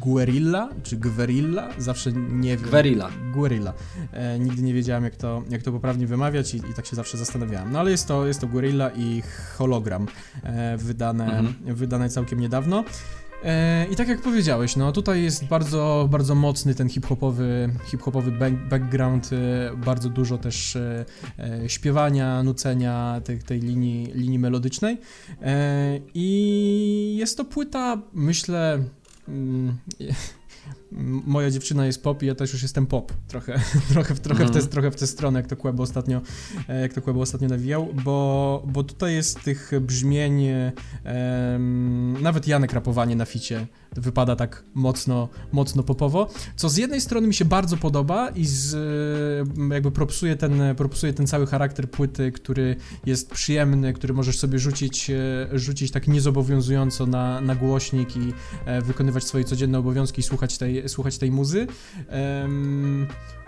Guerilla, 0.00 0.68
czy 0.82 0.96
Gwerilla, 0.96 1.68
zawsze 1.78 2.12
nie 2.12 2.56
wiem. 2.56 2.70
Guerilla. 2.70 3.10
Guerilla. 3.32 3.72
E, 4.12 4.38
nigdy 4.38 4.62
nie 4.62 4.74
wiedziałem, 4.74 5.04
jak 5.04 5.16
to, 5.16 5.42
jak 5.50 5.62
to 5.62 5.72
poprawnie 5.72 6.06
wymawiać 6.06 6.54
i, 6.54 6.56
i, 6.56 6.74
tak 6.76 6.86
się 6.86 6.96
zawsze 6.96 7.18
zastanawiałem. 7.18 7.72
No 7.72 7.78
ale 7.78 7.90
jest 7.90 8.08
to, 8.08 8.26
jest 8.26 8.40
to 8.40 8.46
Guerilla 8.46 8.90
i 8.90 9.22
hologram 9.56 10.06
e, 10.42 10.76
wydane, 10.76 11.38
mhm. 11.38 11.74
wydane 11.74 12.08
całkiem 12.08 12.40
niedawno. 12.40 12.84
E, 13.44 13.86
I 13.90 13.96
tak 13.96 14.08
jak 14.08 14.20
powiedziałeś, 14.20 14.76
no 14.76 14.92
tutaj 14.92 15.22
jest 15.22 15.44
bardzo, 15.44 16.08
bardzo 16.10 16.34
mocny 16.34 16.74
ten 16.74 16.88
hip-hopowy, 16.88 17.70
hip-hopowy 17.86 18.32
background, 18.70 19.30
e, 19.32 19.76
bardzo 19.76 20.08
dużo 20.08 20.38
też 20.38 20.76
e, 20.76 21.04
śpiewania, 21.66 22.42
nucenia 22.42 23.20
tej, 23.24 23.38
tej 23.38 23.60
linii, 23.60 24.12
linii 24.14 24.38
melodycznej. 24.38 24.98
I 26.14 27.16
jest 27.18 27.36
to 27.36 27.44
płyta, 27.44 28.02
myślę, 28.12 28.84
mm, 29.28 29.76
moja 31.26 31.50
dziewczyna 31.50 31.86
jest 31.86 32.02
pop 32.02 32.22
i 32.22 32.26
ja 32.26 32.34
też 32.34 32.52
już 32.52 32.62
jestem 32.62 32.86
pop. 32.86 33.12
Trochę, 33.28 33.60
trochę, 33.92 34.14
trochę, 34.14 34.42
mm. 34.42 34.48
w, 34.48 34.52
te, 34.52 34.58
mhm. 34.58 34.72
trochę 34.72 34.90
w 34.90 34.96
tę 34.96 35.06
stronę, 35.06 35.38
jak 35.38 35.46
to 35.46 35.56
Kłebo 35.56 35.82
ostatnio, 35.82 36.20
e, 36.68 36.80
jak 36.80 36.92
to 36.92 37.02
Kłebo 37.02 37.20
ostatnio 37.20 37.48
nawijał, 37.48 37.88
bo, 38.04 38.62
bo 38.66 38.84
tutaj 38.84 39.14
jest 39.14 39.42
tych 39.42 39.72
brzmień, 39.80 40.46
um, 41.04 42.16
nawet 42.22 42.48
Janek 42.48 42.72
rapowanie 42.72 43.16
na 43.16 43.24
ficie 43.24 43.66
wypada 44.00 44.36
tak 44.36 44.64
mocno, 44.74 45.28
mocno 45.52 45.82
popowo, 45.82 46.28
co 46.56 46.68
z 46.68 46.76
jednej 46.76 47.00
strony 47.00 47.26
mi 47.26 47.34
się 47.34 47.44
bardzo 47.44 47.76
podoba 47.76 48.28
i 48.28 48.46
z, 48.46 48.76
jakby 49.70 49.90
propsuje 49.90 50.36
ten, 50.36 50.62
propsuje 50.76 51.12
ten 51.12 51.26
cały 51.26 51.46
charakter 51.46 51.90
płyty, 51.90 52.32
który 52.32 52.76
jest 53.06 53.30
przyjemny, 53.30 53.92
który 53.92 54.14
możesz 54.14 54.38
sobie 54.38 54.58
rzucić, 54.58 55.10
e, 55.10 55.14
rzucić 55.58 55.90
tak 55.90 56.08
niezobowiązująco 56.08 57.06
na, 57.06 57.40
na 57.40 57.54
głośnik 57.54 58.16
i 58.16 58.32
e, 58.64 58.82
wykonywać 58.82 59.24
swoje 59.24 59.44
codzienne 59.44 59.78
obowiązki 59.78 60.20
i 60.20 60.22
słuchać 60.22 60.58
tej, 60.58 60.85
słuchać 60.88 61.18
tej 61.18 61.30
muzy. 61.30 61.66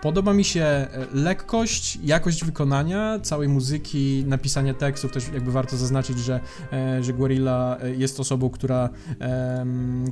Podoba 0.01 0.33
mi 0.33 0.43
się 0.43 0.61
e, 0.61 0.87
lekkość, 1.13 1.99
jakość 2.03 2.45
wykonania 2.45 3.19
całej 3.19 3.47
muzyki, 3.47 4.23
napisania 4.27 4.73
tekstów, 4.73 5.11
też 5.11 5.23
jakby 5.33 5.51
warto 5.51 5.77
zaznaczyć, 5.77 6.19
że, 6.19 6.39
e, 6.73 7.03
że 7.03 7.13
Guerrilla 7.13 7.77
e, 7.81 7.95
jest 7.95 8.19
osobą, 8.19 8.49
która, 8.49 8.89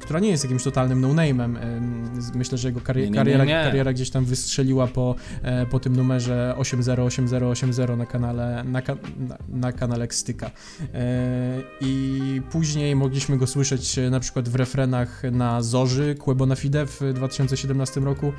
która 0.02 0.20
nie 0.20 0.30
jest 0.30 0.44
jakimś 0.44 0.64
totalnym 0.64 1.02
no-name'em. 1.02 1.58
Myślę, 2.36 2.58
że 2.58 2.68
jego 2.68 2.82
kari 2.82 3.02
nie, 3.02 3.10
nie, 3.10 3.16
kariera, 3.16 3.46
nie, 3.46 3.54
kariera 3.54 3.94
gdzieś 3.94 4.10
tam 4.10 4.26
wystrzeliła 4.26 4.88
po, 4.88 5.16
po 5.72 5.80
tym 5.80 5.96
numerze 5.96 6.56
808080 6.58 7.98
na 7.98 8.06
kanale, 8.06 8.64
na, 8.64 8.82
na, 9.18 9.38
na 9.50 9.72
kanale 9.72 10.06
Xtyka. 10.06 10.52
I 11.82 12.42
później 12.52 12.96
mogliśmy 12.96 13.38
go 13.38 13.48
słyszeć 13.48 14.00
na 14.12 14.20
przykład 14.20 14.50
w 14.50 14.56
refrenach 14.56 15.24
na 15.32 15.62
Zorzy, 15.62 16.16
Quebo 16.16 16.56
Fide 16.56 16.86
w 16.86 17.02
2017 17.14 18.00
roku 18.00 18.34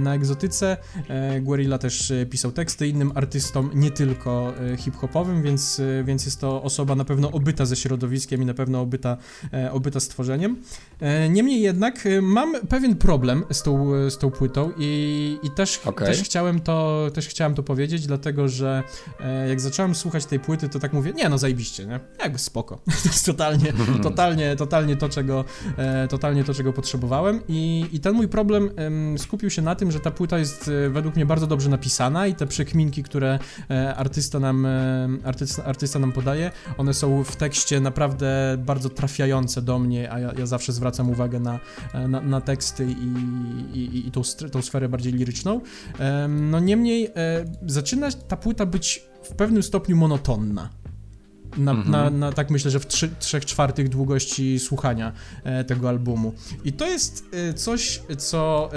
na 0.00 0.14
Egzotyce. 0.14 0.76
E, 1.08 1.40
Guerrilla 1.40 1.78
też 1.78 2.10
e, 2.10 2.26
pisał 2.26 2.52
teksty 2.52 2.88
innym 2.88 3.12
artystom, 3.14 3.70
nie 3.74 3.90
tylko 3.90 4.52
e, 4.72 4.76
hip-hopowym, 4.76 5.42
więc, 5.42 5.80
więc 6.04 6.24
jest 6.24 6.40
to 6.40 6.62
osoba 6.62 6.94
na 6.94 7.04
pewno 7.04 7.30
obyta 7.30 7.66
ze 7.66 7.76
środowiskiem 7.76 8.42
i 8.42 8.46
na 8.46 8.54
pewno 8.54 8.80
obyta, 8.80 9.16
obyta 9.72 10.00
stworzeniem. 10.00 10.56
Niemniej 11.30 11.60
jednak 11.60 12.08
mam 12.22 12.54
pewien 12.68 12.96
problem 12.96 13.44
z 13.50 13.62
tą, 13.62 13.90
z 14.10 14.18
tą 14.18 14.30
płytą 14.30 14.72
i, 14.78 15.38
i 15.42 15.50
też, 15.50 15.80
okay. 15.84 16.08
też, 16.08 16.22
chciałem 16.22 16.60
to, 16.60 17.06
też 17.14 17.28
chciałem 17.28 17.54
to 17.54 17.62
powiedzieć, 17.62 18.06
dlatego 18.06 18.48
że 18.48 18.82
jak 19.48 19.60
zacząłem 19.60 19.94
słuchać 19.94 20.26
tej 20.26 20.40
płyty, 20.40 20.68
to 20.68 20.78
tak 20.78 20.92
mówię, 20.92 21.12
nie 21.12 21.28
no 21.28 21.38
zajebiście, 21.38 21.86
nie? 21.86 22.00
Jakby 22.22 22.38
spoko. 22.38 22.78
To 23.02 23.08
jest 23.08 23.26
totalnie, 23.26 23.72
totalnie, 24.02 24.56
totalnie 24.56 24.96
to, 24.96 25.08
czego, 25.08 25.44
totalnie 26.08 26.44
to, 26.44 26.54
czego 26.54 26.72
potrzebowałem 26.72 27.40
i, 27.48 27.86
i 27.92 28.00
ten 28.06 28.14
mój 28.14 28.28
problem 28.28 28.70
skupił 29.18 29.50
się 29.50 29.62
na 29.62 29.74
tym, 29.74 29.92
że 29.92 30.00
ta 30.00 30.10
płyta 30.10 30.38
jest 30.38 30.70
według 30.90 31.16
mnie 31.16 31.26
bardzo 31.26 31.46
dobrze 31.46 31.70
napisana 31.70 32.26
i 32.26 32.34
te 32.34 32.46
przekminki, 32.46 33.02
które 33.02 33.38
e, 33.70 33.94
artysta 33.94 34.40
nam, 34.40 34.66
e, 34.66 35.08
artysta, 35.24 35.64
artysta 35.64 35.98
nam 35.98 36.12
podaje, 36.12 36.50
one 36.78 36.94
są 36.94 37.24
w 37.24 37.36
tekście 37.36 37.80
naprawdę 37.80 38.56
bardzo 38.58 38.88
trafiające 38.88 39.62
do 39.62 39.78
mnie, 39.78 40.12
a 40.12 40.20
ja, 40.20 40.32
ja 40.38 40.46
zawsze 40.46 40.72
zwracam 40.72 41.10
uwagę 41.10 41.40
na, 41.40 41.60
e, 41.94 42.08
na, 42.08 42.20
na 42.20 42.40
teksty 42.40 42.86
i, 42.86 43.78
i, 43.78 44.08
i 44.08 44.10
tą, 44.10 44.22
tą 44.52 44.62
sferę 44.62 44.88
bardziej 44.88 45.12
liryczną. 45.12 45.60
No 46.28 46.60
niemniej 46.60 47.08
zaczyna 47.66 48.08
ta 48.28 48.36
płyta 48.36 48.66
być 48.66 49.04
w 49.22 49.34
pewnym 49.34 49.62
stopniu 49.62 49.96
monotonna. 49.96 50.70
Na, 51.56 51.70
mhm. 51.72 51.90
na, 51.90 52.10
na, 52.10 52.32
tak 52.32 52.50
myślę, 52.50 52.70
że 52.70 52.80
w 52.80 52.86
trzy, 52.86 53.10
trzech 53.18 53.44
czwartych 53.44 53.88
długości 53.88 54.58
słuchania 54.58 55.12
e, 55.44 55.64
tego 55.64 55.88
albumu. 55.88 56.32
I 56.64 56.72
to 56.72 56.86
jest 56.86 57.24
e, 57.32 57.54
coś, 57.54 58.02
co 58.18 58.66
e, 58.66 58.70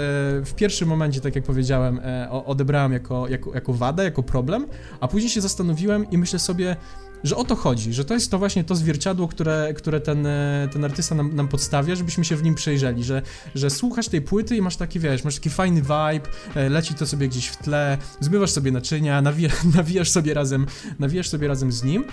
w 0.44 0.52
pierwszym 0.56 0.88
momencie, 0.88 1.20
tak 1.20 1.34
jak 1.34 1.44
powiedziałem, 1.44 2.00
e, 2.04 2.30
odebrałem 2.30 2.92
jako, 2.92 3.28
jako, 3.28 3.54
jako 3.54 3.72
wadę, 3.72 4.04
jako 4.04 4.22
problem, 4.22 4.66
a 5.00 5.08
później 5.08 5.30
się 5.30 5.40
zastanowiłem 5.40 6.10
i 6.10 6.18
myślę 6.18 6.38
sobie, 6.38 6.76
że 7.24 7.36
o 7.36 7.44
to 7.44 7.56
chodzi, 7.56 7.92
że 7.92 8.04
to 8.04 8.14
jest 8.14 8.30
to 8.30 8.38
właśnie 8.38 8.64
to 8.64 8.74
zwierciadło, 8.74 9.28
które, 9.28 9.74
które 9.76 10.00
ten, 10.00 10.26
e, 10.26 10.68
ten 10.72 10.84
artysta 10.84 11.14
nam, 11.14 11.36
nam 11.36 11.48
podstawia, 11.48 11.94
żebyśmy 11.94 12.24
się 12.24 12.36
w 12.36 12.42
nim 12.42 12.54
przejrzeli, 12.54 13.04
że, 13.04 13.22
że 13.54 13.70
słuchasz 13.70 14.08
tej 14.08 14.22
płyty 14.22 14.56
i 14.56 14.62
masz 14.62 14.76
taki, 14.76 15.00
wiesz, 15.00 15.24
masz 15.24 15.34
taki 15.34 15.50
fajny 15.50 15.82
vibe, 15.82 16.28
e, 16.54 16.68
leci 16.68 16.94
to 16.94 17.06
sobie 17.06 17.28
gdzieś 17.28 17.46
w 17.46 17.56
tle, 17.56 17.98
zmywasz 18.20 18.50
sobie 18.50 18.72
naczynia, 18.72 19.22
nawija, 19.22 19.50
nawijasz 19.76 20.10
sobie 20.10 20.34
razem, 20.34 20.66
nawijasz 20.98 21.28
sobie 21.28 21.48
razem 21.48 21.72
z 21.72 21.84
nim, 21.84 22.04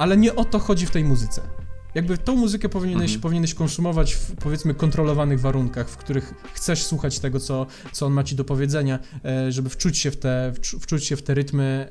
ale 0.00 0.16
nie 0.16 0.34
o 0.34 0.44
to 0.44 0.58
chodzi 0.58 0.86
w 0.86 0.90
tej 0.90 1.04
muzyce. 1.04 1.42
Jakby 1.94 2.18
tą 2.18 2.36
muzykę 2.36 2.68
powinieneś, 2.68 3.10
mhm. 3.10 3.20
powinieneś 3.20 3.54
konsumować 3.54 4.14
w 4.14 4.36
powiedzmy 4.36 4.74
kontrolowanych 4.74 5.40
warunkach, 5.40 5.88
w 5.88 5.96
których 5.96 6.34
chcesz 6.52 6.84
słuchać 6.84 7.18
tego, 7.18 7.40
co, 7.40 7.66
co 7.92 8.06
on 8.06 8.12
ma 8.12 8.24
ci 8.24 8.36
do 8.36 8.44
powiedzenia, 8.44 8.98
e, 9.24 9.52
żeby 9.52 9.68
wczuć 9.68 9.98
się 9.98 10.10
w 10.10 10.16
te, 10.16 10.52
wczuć 10.80 11.04
się 11.04 11.16
w 11.16 11.22
te 11.22 11.34
rytmy 11.34 11.88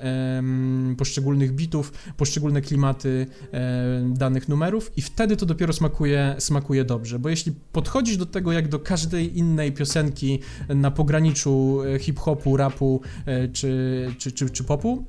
poszczególnych 0.98 1.56
bitów, 1.56 1.94
poszczególne 2.18 2.62
klimaty 2.62 3.28
e, 3.54 4.14
danych 4.14 4.50
numerów 4.50 4.92
i 4.98 5.02
wtedy 5.02 5.38
to 5.38 5.46
dopiero 5.46 5.74
smakuje, 5.74 6.36
smakuje 6.40 6.86
dobrze, 6.86 7.20
bo 7.20 7.30
jeśli 7.30 7.52
podchodzisz 7.72 8.18
do 8.18 8.26
tego 8.26 8.52
jak 8.52 8.68
do 8.68 8.80
każdej 8.80 9.38
innej 9.38 9.72
piosenki 9.72 10.40
na 10.70 10.92
pograniczu 10.92 11.82
e, 11.96 12.00
hip-hopu, 12.00 12.58
rapu 12.58 13.02
czy, 13.54 14.08
czy, 14.18 14.32
czy, 14.32 14.50
czy 14.50 14.64
popu, 14.64 15.06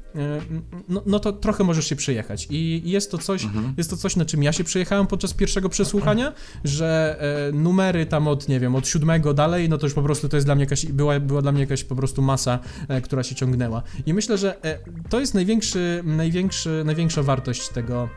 no, 0.89 1.03
no 1.07 1.19
to 1.19 1.33
trochę 1.33 1.65
możesz 1.65 1.87
się 1.87 1.97
przejechać 1.97 2.47
i 2.51 2.83
jest 2.85 3.11
to 3.11 3.19
coś, 3.19 3.45
mhm. 3.45 3.75
jest 3.77 3.91
to 3.91 3.97
coś 3.97 4.17
na 4.17 4.25
czym 4.25 4.43
ja 4.43 4.53
się 4.53 4.65
przejechałem 4.65 4.80
przyjechałem 4.81 5.07
podczas 5.07 5.35
pierwszego 5.35 5.69
przesłuchania, 5.69 6.33
że 6.65 7.17
e, 7.49 7.53
numery 7.53 8.07
tam 8.07 8.29
od, 8.29 8.49
nie 8.49 8.61
wiem, 8.61 8.75
od 8.75 8.89
siódmego 8.89 9.35
dalej, 9.35 9.69
no 9.69 9.79
to 9.79 9.87
już 9.87 9.95
po 9.95 10.03
prostu 10.03 10.29
to 10.29 10.37
jest 10.37 10.47
dla 10.47 10.55
mnie 10.55 10.65
jakaś, 10.65 10.87
była, 10.87 11.21
była 11.21 11.43
dla 11.43 11.53
mnie 11.53 11.61
jakaś 11.61 11.85
po 11.85 11.97
prostu 11.97 12.23
masa, 12.23 12.59
e, 12.89 13.01
która 13.01 13.23
się 13.23 13.35
ciągnęła. 13.35 13.83
I 14.07 14.15
myślę, 14.15 14.39
że 14.39 14.65
e, 14.65 14.79
to 15.09 15.21
jest 15.21 15.35
największy, 15.35 16.03
największy, 16.05 16.83
największa 16.85 17.23
wartość 17.23 17.69
tego, 17.69 18.09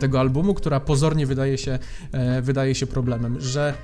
tego 0.00 0.20
albumu, 0.20 0.54
która 0.54 0.80
pozornie 0.80 1.26
wydaje 1.26 1.58
się, 1.58 1.78
e, 2.12 2.42
wydaje 2.42 2.74
się 2.74 2.86
problemem, 2.86 3.40
że 3.40 3.74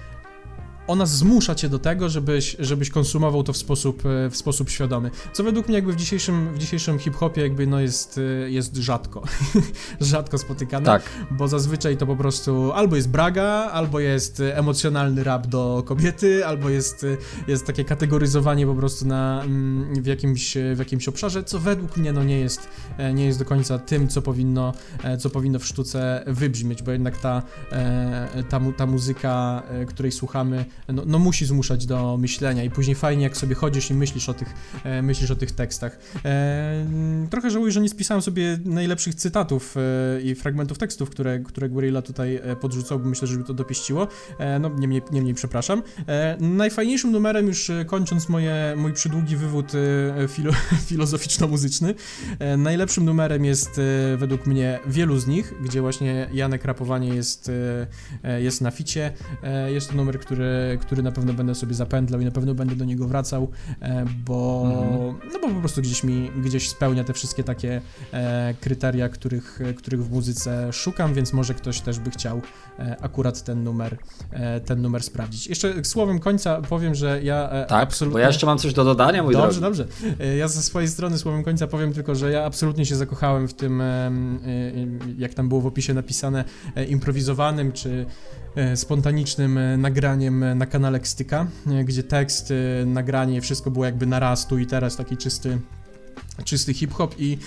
ona 0.87 1.07
zmusza 1.07 1.55
cię 1.55 1.69
do 1.69 1.79
tego, 1.79 2.09
żebyś, 2.09 2.57
żebyś 2.59 2.91
konsumował 2.91 3.43
to 3.43 3.53
w 3.53 3.57
sposób, 3.57 4.03
e, 4.07 4.31
w 4.31 4.37
sposób 4.37 4.71
świadomy. 4.71 5.11
Co 5.33 5.45
według 5.45 5.69
mnie 5.69 5.75
jakby 5.75 5.93
w 5.93 5.97
dzisiejszym, 5.97 6.55
w 6.55 6.59
dzisiejszym 6.59 6.99
hip-hopie 6.99 7.43
jakby 7.43 7.67
no 7.67 7.81
jest, 7.81 8.19
e, 8.19 8.51
jest 8.51 8.77
rzadko. 8.77 9.23
rzadko 10.01 10.39
spotykane. 10.39 10.87
Tak. 10.87 11.03
Bo 11.31 11.49
zazwyczaj 11.49 11.97
to 11.97 12.07
po 12.07 12.17
prostu 12.17 12.73
albo 12.73 12.97
jest 12.97 13.09
braga, 13.09 13.45
albo 13.73 14.01
jest 14.01 14.43
emocjonalny 14.55 15.25
rap 15.25 15.47
do 15.47 15.83
kobiety, 15.87 16.47
albo 16.47 16.71
jest, 16.71 17.07
jest 17.49 17.67
takie 17.67 17.85
kategoryzowanie 17.85 18.67
po 18.67 18.75
prostu 18.75 19.07
na, 19.07 19.43
mm, 19.45 20.03
w, 20.03 20.07
jakimś, 20.07 20.57
w 20.75 20.79
jakimś 20.79 21.09
obszarze, 21.09 21.45
co 21.45 21.59
według 21.59 21.97
mnie 21.97 22.13
no 22.13 22.25
nie 22.25 22.41
jest, 22.41 22.69
e, 22.99 23.15
nie 23.15 23.27
jest 23.27 23.39
do 23.39 23.45
końca 23.45 23.79
tym, 23.79 24.09
co 24.09 24.23
powinno, 24.23 24.73
co 25.19 25.31
powinno 25.31 25.59
w 25.59 25.67
sztuce 25.67 26.25
wybrzmieć, 26.27 26.83
bo 26.83 26.93
jednak 26.93 27.19
ta, 27.19 27.43
ta, 28.49 28.61
ta 28.77 28.87
muzyka, 28.87 29.63
której 29.87 30.13
słuchamy, 30.13 30.65
no, 30.89 31.03
no, 31.07 31.19
musi 31.19 31.47
zmuszać 31.47 31.87
do 31.87 32.17
myślenia 32.17 32.65
i 32.65 32.71
później 32.71 32.97
fajnie 32.97 33.25
jak 33.25 33.37
sobie 33.37 33.55
chodzisz 33.55 33.91
i 33.91 33.95
myślisz 33.95 34.29
o 34.29 34.35
tych, 34.35 34.55
e, 34.85 35.03
myślisz 35.03 35.31
o 35.31 35.37
tych 35.37 35.53
tekstach. 35.53 35.99
E, 36.25 36.87
trochę 37.31 37.51
żałuję, 37.51 37.73
że 37.73 37.81
nie 37.81 37.89
spisałem 37.89 38.23
sobie 38.23 38.59
najlepszych 38.65 39.15
cytatów 39.15 39.77
e, 39.77 40.21
i 40.23 40.35
fragmentów 40.35 40.79
tekstów, 40.79 41.11
które, 41.11 41.39
które 41.39 41.69
Guerrilla 41.69 42.03
tutaj 42.03 42.37
e, 42.43 42.57
podrzucał, 42.57 42.99
bo 42.99 43.09
myślę, 43.09 43.29
żeby 43.29 43.45
to 43.45 43.55
dopieściło. 43.55 44.09
E, 44.39 44.59
no 44.59 44.69
niemniej, 44.79 45.03
niemniej 45.13 45.35
przepraszam. 45.35 45.83
E, 46.09 46.37
najfajniejszym 46.41 47.13
numerem, 47.13 47.47
już 47.47 47.71
kończąc 47.87 48.29
moje, 48.29 48.75
mój 48.77 48.93
przydługi 48.93 49.37
wywód 49.37 49.73
filo, 50.29 50.53
filozoficzno-muzyczny, 50.89 51.95
najlepszym 52.59 53.05
numerem 53.05 53.45
jest 53.45 53.81
według 54.17 54.47
mnie 54.47 54.79
wielu 54.87 55.19
z 55.19 55.27
nich, 55.27 55.55
gdzie 55.63 55.81
właśnie 55.81 56.29
Janek 56.33 56.65
Rapowanie 56.65 57.09
jest, 57.09 57.51
jest 58.39 58.61
na 58.61 58.71
ficie. 58.71 59.13
Jest 59.69 59.89
to 59.91 59.97
numer, 59.97 60.21
który, 60.21 60.66
który 60.81 61.03
na 61.03 61.13
pewno 61.13 61.33
będę 61.33 61.55
sobie 61.55 61.75
zapętlał 61.75 62.21
i 62.21 62.25
na 62.25 62.31
pewno 62.31 62.55
będę 62.55 62.77
do 62.77 62.85
niego 62.85 63.09
wracał, 63.09 63.51
e, 63.81 64.05
bo, 64.25 64.63
mhm. 64.67 65.33
no 65.33 65.39
bo 65.41 65.55
po 65.55 65.61
prostu 65.61 65.83
gdzieś 65.83 66.05
mi, 66.05 66.31
gdzieś 66.45 66.71
spełnia 66.71 67.05
te 67.05 67.13
wszystkie 67.13 67.45
takie 67.45 67.81
e, 68.13 68.55
kryteria, 68.61 69.09
których, 69.09 69.61
których 69.77 70.05
w 70.05 70.11
muzyce 70.11 70.73
szukam, 70.73 71.15
więc 71.15 71.33
może 71.33 71.55
ktoś 71.55 71.81
też 71.81 71.99
by 71.99 72.11
chciał 72.11 72.41
e, 72.79 72.97
akurat 73.01 73.43
ten 73.43 73.65
numer, 73.65 73.97
ten 74.65 74.83
numer 74.83 75.03
sprawdzić. 75.03 75.47
Jeszcze 75.47 75.85
słowem 75.85 76.19
końca 76.19 76.63
powiem, 76.63 76.95
że 76.95 77.23
ja 77.23 77.49
tak, 77.69 77.83
absolutnie... 77.83 78.13
bo 78.13 78.19
ja 78.19 78.27
jeszcze 78.27 78.47
mam 78.47 78.59
coś 78.59 78.73
do 78.73 78.85
dodania, 78.85 79.23
mój 79.23 79.33
Dobrze, 79.33 79.61
drogi. 79.61 79.79
dobrze. 79.79 79.87
Ja 80.37 80.49
ze 80.49 80.63
swojej 80.63 80.89
strony 80.89 81.19
słowem 81.19 81.45
końca 81.45 81.67
powiem 81.67 81.93
tylko, 81.93 82.15
że 82.15 82.31
ja 82.31 82.45
absolutnie 82.45 82.87
się 82.87 82.97
zakochałem 82.97 83.49
w 83.49 83.55
tym, 83.55 83.83
jak 85.19 85.35
tam 85.35 85.49
było 85.49 85.61
w 85.61 85.67
opisie 85.67 85.95
napisane, 85.95 86.45
improwizowanym, 86.89 87.73
czy 87.73 88.07
spontanicznym 88.75 89.59
e, 89.59 89.77
nagraniem 89.77 90.43
e, 90.43 90.55
na 90.55 90.67
kanale 90.67 91.01
Kstyka, 91.01 91.47
gdzie 91.85 92.03
tekst, 92.03 92.53
nagranie, 92.87 93.41
wszystko 93.41 93.71
było 93.71 93.85
jakby 93.85 94.07
na 94.07 94.19
raz, 94.19 94.47
tu 94.47 94.59
i 94.59 94.67
teraz, 94.67 94.97
taki 94.97 95.17
czysty, 95.17 95.59
czysty 96.45 96.75
hip-hop 96.75 97.15
i 97.19 97.39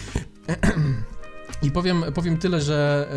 I 1.61 1.71
powiem, 1.71 2.03
powiem 2.13 2.37
tyle, 2.37 2.61
że 2.61 3.07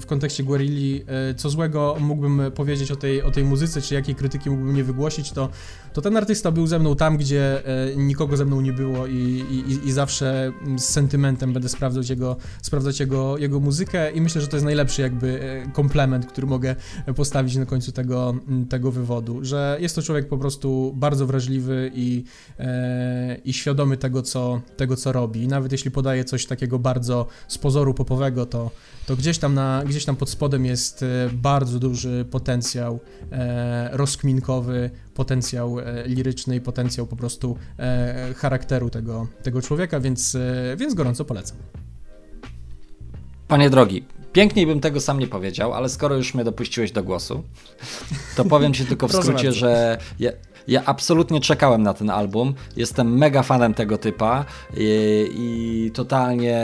w 0.00 0.06
kontekście 0.06 0.44
Guerilli, 0.44 1.04
e, 1.06 1.34
co 1.34 1.50
złego 1.50 1.96
mógłbym 2.00 2.42
powiedzieć 2.54 2.90
o 2.90 2.96
tej, 2.96 3.22
o 3.22 3.30
tej 3.30 3.44
muzyce, 3.44 3.82
czy 3.82 3.94
jakiej 3.94 4.14
krytyki 4.14 4.50
mógłbym 4.50 4.74
nie 4.74 4.84
wygłosić, 4.84 5.32
to, 5.32 5.48
to 5.92 6.02
ten 6.02 6.16
artysta 6.16 6.50
był 6.50 6.66
ze 6.66 6.78
mną 6.78 6.96
tam, 6.96 7.16
gdzie 7.16 7.66
e, 7.66 7.96
nikogo 7.96 8.36
ze 8.36 8.44
mną 8.44 8.60
nie 8.60 8.72
było 8.72 9.06
i, 9.06 9.44
i, 9.68 9.88
i 9.88 9.92
zawsze 9.92 10.52
z 10.76 10.84
sentymentem 10.84 11.52
będę 11.52 11.68
sprawdzać 11.68 12.10
jego, 12.10 12.36
sprawdzać 12.62 13.00
jego, 13.00 13.38
jego 13.38 13.60
muzykę 13.60 14.12
i 14.12 14.20
myślę, 14.20 14.40
że 14.40 14.48
to 14.48 14.56
jest 14.56 14.64
najlepszy 14.64 15.02
jakby 15.02 15.42
e, 15.42 15.72
komplement, 15.72 16.26
który 16.26 16.46
mogę 16.46 16.76
postawić 17.16 17.56
na 17.56 17.66
końcu 17.66 17.92
tego, 17.92 18.34
tego 18.68 18.92
wywodu, 18.92 19.38
że 19.44 19.78
jest 19.80 19.94
to 19.94 20.02
człowiek 20.02 20.28
po 20.28 20.38
prostu 20.38 20.92
bardzo 20.96 21.26
wrażliwy 21.26 21.90
i, 21.94 22.24
i 23.44 23.52
świadomy 23.52 23.96
tego 23.96 24.22
co, 24.22 24.60
tego, 24.76 24.96
co 24.96 25.12
robi. 25.12 25.48
Nawet 25.48 25.72
jeśli 25.72 25.90
podaje 25.90 26.24
coś 26.24 26.46
takiego 26.46 26.78
bardzo 26.78 27.26
sposobnego, 27.48 27.77
popowego, 27.94 28.46
to, 28.46 28.70
to 29.06 29.16
gdzieś, 29.16 29.38
tam 29.38 29.54
na, 29.54 29.82
gdzieś 29.86 30.04
tam 30.04 30.16
pod 30.16 30.30
spodem 30.30 30.66
jest 30.66 31.02
e, 31.02 31.06
bardzo 31.32 31.78
duży 31.78 32.26
potencjał 32.30 33.00
e, 33.32 33.90
rozkminkowy, 33.92 34.90
potencjał 35.14 35.80
e, 35.80 36.08
liryczny 36.08 36.56
i 36.56 36.60
potencjał 36.60 37.06
po 37.06 37.16
prostu 37.16 37.56
e, 37.78 38.34
charakteru 38.36 38.90
tego, 38.90 39.26
tego 39.42 39.62
człowieka, 39.62 40.00
więc, 40.00 40.34
e, 40.34 40.76
więc 40.76 40.94
gorąco 40.94 41.24
polecam. 41.24 41.56
Panie 43.48 43.70
drogi, 43.70 44.04
piękniej 44.38 44.66
bym 44.66 44.80
tego 44.80 45.00
sam 45.00 45.18
nie 45.18 45.26
powiedział, 45.26 45.74
ale 45.74 45.88
skoro 45.88 46.16
już 46.16 46.34
mnie 46.34 46.44
dopuściłeś 46.44 46.92
do 46.92 47.02
głosu, 47.02 47.42
to 48.36 48.44
powiem 48.44 48.74
Ci 48.74 48.86
tylko 48.86 49.08
w 49.08 49.12
skrócie, 49.22 49.52
że 49.52 49.98
ja, 50.18 50.32
ja 50.68 50.82
absolutnie 50.84 51.40
czekałem 51.40 51.82
na 51.82 51.94
ten 51.94 52.10
album. 52.10 52.54
Jestem 52.76 53.18
mega 53.18 53.42
fanem 53.42 53.74
tego 53.74 53.98
typa 53.98 54.44
i, 54.76 55.28
i 55.34 55.90
totalnie 55.90 56.58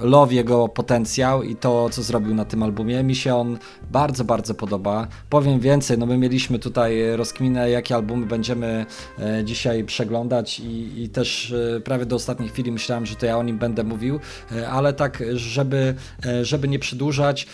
love 0.00 0.34
jego 0.34 0.68
potencjał 0.68 1.42
i 1.42 1.56
to, 1.56 1.90
co 1.90 2.02
zrobił 2.02 2.34
na 2.34 2.44
tym 2.44 2.62
albumie. 2.62 3.02
Mi 3.02 3.16
się 3.16 3.34
on 3.34 3.58
bardzo, 3.90 4.24
bardzo 4.24 4.54
podoba. 4.54 5.08
Powiem 5.30 5.60
więcej, 5.60 5.98
no 5.98 6.06
my 6.06 6.18
mieliśmy 6.18 6.58
tutaj 6.58 7.16
rozkminę, 7.16 7.70
jakie 7.70 7.94
albumy 7.94 8.26
będziemy 8.26 8.86
e, 9.18 9.44
dzisiaj 9.44 9.84
przeglądać 9.84 10.60
i, 10.60 11.02
i 11.02 11.08
też 11.08 11.54
e, 11.76 11.80
prawie 11.80 12.06
do 12.06 12.16
ostatniej 12.16 12.48
chwili 12.48 12.72
myślałem, 12.72 13.06
że 13.06 13.16
to 13.16 13.26
ja 13.26 13.38
o 13.38 13.42
nim 13.42 13.58
będę 13.58 13.84
mówił, 13.84 14.20
e, 14.52 14.68
ale 14.68 14.92
tak, 14.92 15.22
żeby, 15.34 15.94
żeby 16.42 16.68
nie 16.68 16.78
przedłużać, 16.98 17.46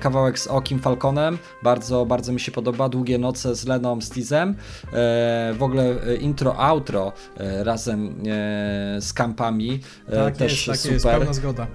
kawałek 0.00 0.38
z 0.38 0.46
Okim 0.46 0.78
Falconem, 0.78 1.38
bardzo, 1.62 2.06
bardzo 2.06 2.32
mi 2.32 2.40
się 2.40 2.52
podoba, 2.52 2.88
Długie 2.88 3.18
noce 3.18 3.54
z 3.54 3.66
Leną 3.66 4.00
Stizem, 4.00 4.56
E, 4.92 5.54
w 5.54 5.62
ogóle 5.62 6.02
e, 6.06 6.14
intro, 6.14 6.58
outro 6.58 7.12
e, 7.36 7.64
razem 7.64 8.14
z 9.00 9.12
kampami 9.12 9.80
tak 10.10 10.36
też 10.36 10.52
jest, 10.52 10.66
tak 10.66 10.76
super. 10.76 10.92
Jest, 10.92 11.06
pełna 11.06 11.32
zgoda. 11.32 11.66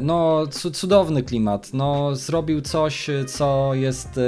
No, 0.00 0.46
cudowny 0.72 1.22
klimat. 1.22 1.70
No, 1.74 2.16
zrobił 2.16 2.60
coś, 2.60 3.06
co 3.26 3.74
jest 3.74 4.20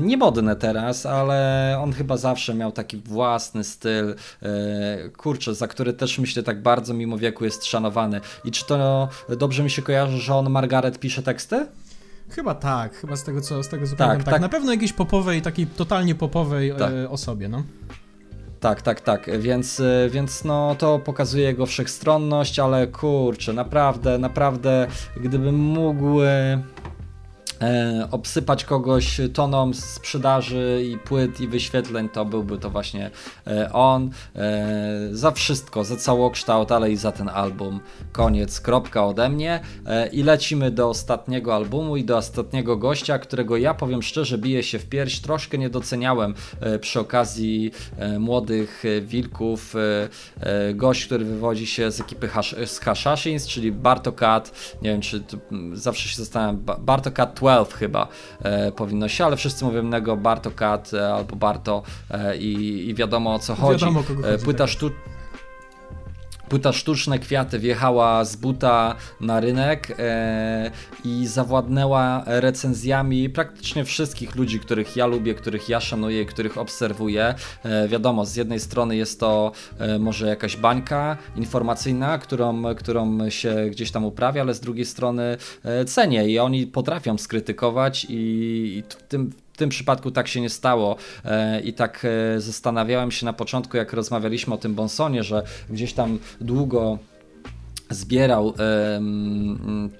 niemodne 0.00 0.56
teraz, 0.56 1.06
ale 1.06 1.78
on 1.82 1.92
chyba 1.92 2.16
zawsze 2.16 2.54
miał 2.54 2.72
taki 2.72 2.96
własny 2.96 3.64
styl, 3.64 4.14
kurczę, 5.16 5.54
za 5.54 5.68
który 5.68 5.92
też 5.92 6.18
myślę 6.18 6.42
tak 6.42 6.62
bardzo 6.62 6.94
mimo 6.94 7.18
wieku 7.18 7.44
jest 7.44 7.64
szanowany. 7.64 8.20
I 8.44 8.50
czy 8.50 8.66
to 8.66 9.08
dobrze 9.38 9.62
mi 9.62 9.70
się 9.70 9.82
kojarzy, 9.82 10.18
że 10.18 10.34
on 10.34 10.50
Margaret 10.50 10.98
pisze 10.98 11.22
teksty? 11.22 11.66
Chyba 12.30 12.54
tak, 12.54 12.94
chyba 12.94 13.16
z 13.16 13.24
tego 13.24 13.40
co, 13.40 13.62
z 13.62 13.68
tego 13.68 13.86
co 13.86 13.96
tak, 13.96 13.98
pamiętam. 13.98 14.24
Tak. 14.24 14.34
tak. 14.34 14.42
Na 14.42 14.48
pewno 14.48 14.72
jakiejś 14.72 14.92
popowej, 14.92 15.42
takiej 15.42 15.66
totalnie 15.66 16.14
popowej 16.14 16.72
tak. 16.78 16.92
e, 16.92 17.10
osobie, 17.10 17.48
no. 17.48 17.62
Tak, 18.60 18.82
tak, 18.82 19.00
tak, 19.00 19.40
więc, 19.40 19.80
e, 19.80 20.08
więc 20.10 20.44
no 20.44 20.74
to 20.78 20.98
pokazuje 20.98 21.44
jego 21.44 21.66
wszechstronność, 21.66 22.58
ale 22.58 22.86
kurczę, 22.86 23.52
naprawdę, 23.52 24.18
naprawdę, 24.18 24.86
gdybym 25.16 25.54
mógł 25.54 26.20
e, 27.60 28.08
obsypać 28.10 28.64
kogoś 28.64 29.20
toną 29.34 29.74
sprzedaży 29.74 30.82
i 30.92 30.98
płyt 30.98 31.40
i 31.40 31.48
wyświetleń, 31.48 32.08
to 32.08 32.24
byłby 32.24 32.58
to 32.58 32.70
właśnie 32.70 33.10
e, 33.46 33.72
on. 33.72 34.10
E, 34.36 35.08
za 35.12 35.30
wszystko, 35.30 35.84
za 35.84 35.96
całokształt, 35.96 36.72
ale 36.72 36.90
i 36.90 36.96
za 36.96 37.12
ten 37.12 37.28
album. 37.28 37.80
Koniec, 38.12 38.60
kropka 38.60 39.06
ode 39.06 39.28
mnie. 39.28 39.60
I 40.12 40.22
lecimy 40.22 40.70
do 40.70 40.88
ostatniego 40.88 41.54
albumu 41.54 41.96
i 41.96 42.04
do 42.04 42.16
ostatniego 42.16 42.76
gościa, 42.76 43.18
którego 43.18 43.56
ja 43.56 43.74
powiem 43.74 44.02
szczerze, 44.02 44.38
bije 44.38 44.62
się 44.62 44.78
w 44.78 44.86
pierś. 44.86 45.20
Troszkę 45.20 45.58
nie 45.58 45.70
doceniałem 45.70 46.34
przy 46.80 47.00
okazji 47.00 47.70
młodych 48.18 48.82
wilków. 49.02 49.74
Gość, 50.74 51.06
który 51.06 51.24
wywodzi 51.24 51.66
się 51.66 51.90
z 51.90 52.00
ekipy 52.00 52.28
Hash, 52.28 52.54
z 52.66 52.78
Hashashins, 52.78 53.46
czyli 53.46 53.72
Bartokat. 53.72 54.52
Nie 54.82 54.90
wiem, 54.90 55.00
czy 55.00 55.22
zawsze 55.72 56.08
się 56.08 56.16
zastanawiam. 56.16 56.56
Ba- 56.56 56.76
Bartokat 56.80 57.34
12 57.48 57.74
chyba 57.76 58.08
e, 58.42 58.72
powinno 58.72 59.08
się, 59.08 59.24
ale 59.24 59.36
wszyscy 59.36 59.64
mówią 59.64 59.82
innego 59.82 60.16
Bartokat 60.16 60.94
e, 60.94 61.14
albo 61.14 61.36
Barto 61.36 61.82
e, 62.10 62.36
i, 62.36 62.88
i 62.88 62.94
wiadomo 62.94 63.34
o 63.34 63.38
co 63.38 63.54
chodzi. 63.54 63.84
Wiadomo, 63.84 64.00
E, 64.00 64.32
chodzi, 64.32 64.44
Płyta 64.44 64.64
tak. 64.64 64.68
sztu... 64.68 64.90
Płyta 66.48 66.72
Sztuczne 66.72 67.18
Kwiaty 67.18 67.58
wjechała 67.58 68.24
z 68.24 68.36
buta 68.36 68.94
na 69.20 69.40
rynek 69.40 69.94
e, 69.98 70.70
i 71.04 71.26
zawładnęła 71.26 72.22
recenzjami 72.26 73.30
praktycznie 73.30 73.84
wszystkich 73.84 74.36
ludzi, 74.36 74.60
których 74.60 74.96
ja 74.96 75.06
lubię, 75.06 75.34
których 75.34 75.68
ja 75.68 75.80
szanuję, 75.80 76.26
których 76.26 76.58
obserwuję. 76.58 77.34
E, 77.64 77.88
wiadomo, 77.88 78.24
z 78.26 78.36
jednej 78.36 78.60
strony 78.60 78.96
jest 78.96 79.20
to 79.20 79.52
e, 79.78 79.98
może 79.98 80.26
jakaś 80.26 80.56
bańka 80.56 81.16
informacyjna, 81.36 82.18
którą, 82.18 82.74
którą 82.74 83.30
się 83.30 83.54
gdzieś 83.70 83.90
tam 83.90 84.04
uprawia, 84.04 84.42
ale 84.42 84.54
z 84.54 84.60
drugiej 84.60 84.86
strony 84.86 85.36
e, 85.64 85.84
cenię 85.84 86.28
i 86.28 86.38
oni 86.38 86.66
potrafią 86.66 87.18
skrytykować 87.18 88.06
i, 88.08 88.14
i 88.14 88.82
w 88.88 89.02
tym 89.02 89.32
tym 89.58 89.68
przypadku 89.68 90.10
tak 90.10 90.28
się 90.28 90.40
nie 90.40 90.50
stało 90.50 90.96
e, 91.24 91.60
i 91.60 91.72
tak 91.72 92.06
e, 92.36 92.40
zastanawiałem 92.40 93.10
się 93.10 93.26
na 93.26 93.32
początku, 93.32 93.76
jak 93.76 93.92
rozmawialiśmy 93.92 94.54
o 94.54 94.58
tym 94.58 94.74
Bonsonie, 94.74 95.22
że 95.22 95.42
gdzieś 95.70 95.92
tam 95.92 96.18
długo 96.40 96.98
zbierał 97.90 98.54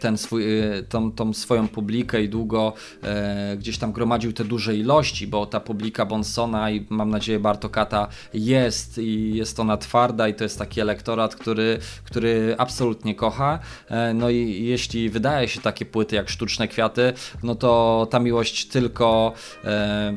ten 0.01 0.18
swój, 0.18 0.61
e, 0.61 0.83
tą, 0.83 1.12
tą 1.12 1.33
swoją 1.33 1.68
publikę 1.68 2.22
i 2.22 2.29
długo 2.29 2.72
e, 3.03 3.57
gdzieś 3.57 3.79
tam 3.79 3.92
gromadził 3.92 4.33
te 4.33 4.44
duże 4.44 4.77
ilości, 4.77 5.27
bo 5.27 5.46
ta 5.46 5.61
publika 5.61 6.07
Bonsona 6.07 6.70
i 6.70 6.87
mam 6.90 7.11
nadzieję 7.11 7.38
Bartokata 7.38 8.09
jest 8.35 8.98
i 8.98 9.35
jest 9.35 9.61
ona 9.61 9.77
twarda 9.77 10.29
i 10.29 10.35
to 10.35 10.44
jest 10.44 10.59
taki 10.59 10.81
elektorat, 10.81 11.37
który, 11.37 11.79
który 12.05 12.55
absolutnie 12.59 13.14
kocha. 13.14 13.59
E, 13.88 14.14
no 14.14 14.31
i 14.31 14.64
jeśli 14.64 15.11
wydaje 15.11 15.48
się 15.48 15.61
takie 15.61 15.85
płyty 15.85 16.16
jak 16.16 16.29
Sztuczne 16.29 16.68
Kwiaty, 16.68 17.12
no 17.42 17.55
to 17.55 18.07
ta 18.11 18.18
miłość 18.18 18.66
tylko 18.66 19.33
e, 19.64 20.16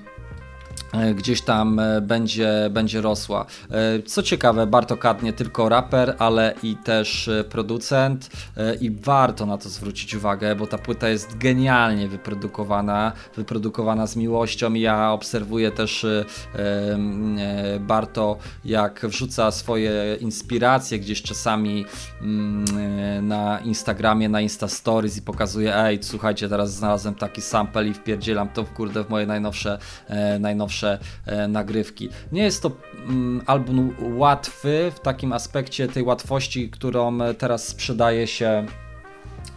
gdzieś 1.15 1.41
tam 1.41 1.79
e, 1.79 2.01
będzie, 2.01 2.69
będzie 2.71 3.01
rosła. 3.01 3.45
E, 3.71 4.03
Co 4.03 4.23
ciekawe, 4.23 4.67
Bartokat 4.67 5.23
nie 5.23 5.33
tylko 5.33 5.69
raper, 5.69 6.15
ale 6.19 6.53
i 6.63 6.75
też 6.75 7.27
e, 7.27 7.43
producent 7.43 8.29
e, 8.57 8.75
i 8.75 8.91
warto 8.91 9.45
na 9.45 9.57
to 9.57 9.69
zwrócić 9.69 10.15
uwagę, 10.15 10.55
bo 10.55 10.67
ta 10.67 10.77
płyta 10.77 11.09
jest 11.09 11.37
genialnie 11.37 12.07
wyprodukowana, 12.07 13.11
wyprodukowana 13.35 14.07
z 14.07 14.15
miłością. 14.15 14.73
Ja 14.73 15.11
obserwuję 15.11 15.71
też 15.71 16.03
e, 16.03 16.25
e, 16.55 17.79
Barto, 17.79 18.37
jak 18.65 19.05
wrzuca 19.05 19.51
swoje 19.51 20.17
inspiracje 20.19 20.99
gdzieś 20.99 21.21
czasami 21.21 21.85
mm, 22.21 22.65
e, 22.77 23.21
na 23.21 23.59
Instagramie, 23.59 24.29
na 24.29 24.41
Insta 24.41 24.67
Stories 24.67 25.17
i 25.17 25.21
pokazuje, 25.21 25.75
ej, 25.77 25.99
słuchajcie, 26.01 26.49
teraz 26.49 26.73
znalazłem 26.73 27.15
taki 27.15 27.41
sample 27.41 27.87
i 27.87 27.93
wpierdzielam 27.93 28.49
to 28.49 28.63
kurde 28.63 29.03
w 29.03 29.09
moje 29.09 29.25
najnowsze, 29.25 29.79
e, 30.07 30.39
e, 30.83 31.47
nagrywki. 31.47 32.09
Nie 32.31 32.43
jest 32.43 32.63
to 32.63 32.71
mm, 33.07 33.41
album 33.45 33.95
łatwy 33.99 34.91
w 34.95 34.99
takim 34.99 35.33
aspekcie 35.33 35.87
tej 35.87 36.03
łatwości, 36.03 36.69
którą 36.69 37.21
e, 37.21 37.33
teraz 37.33 37.67
sprzedaje 37.67 38.27
się 38.27 38.65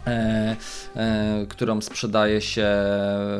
e, 0.07 0.55
e, 0.95 1.45
którą 1.49 1.81
sprzedaje 1.81 2.41
się 2.41 2.67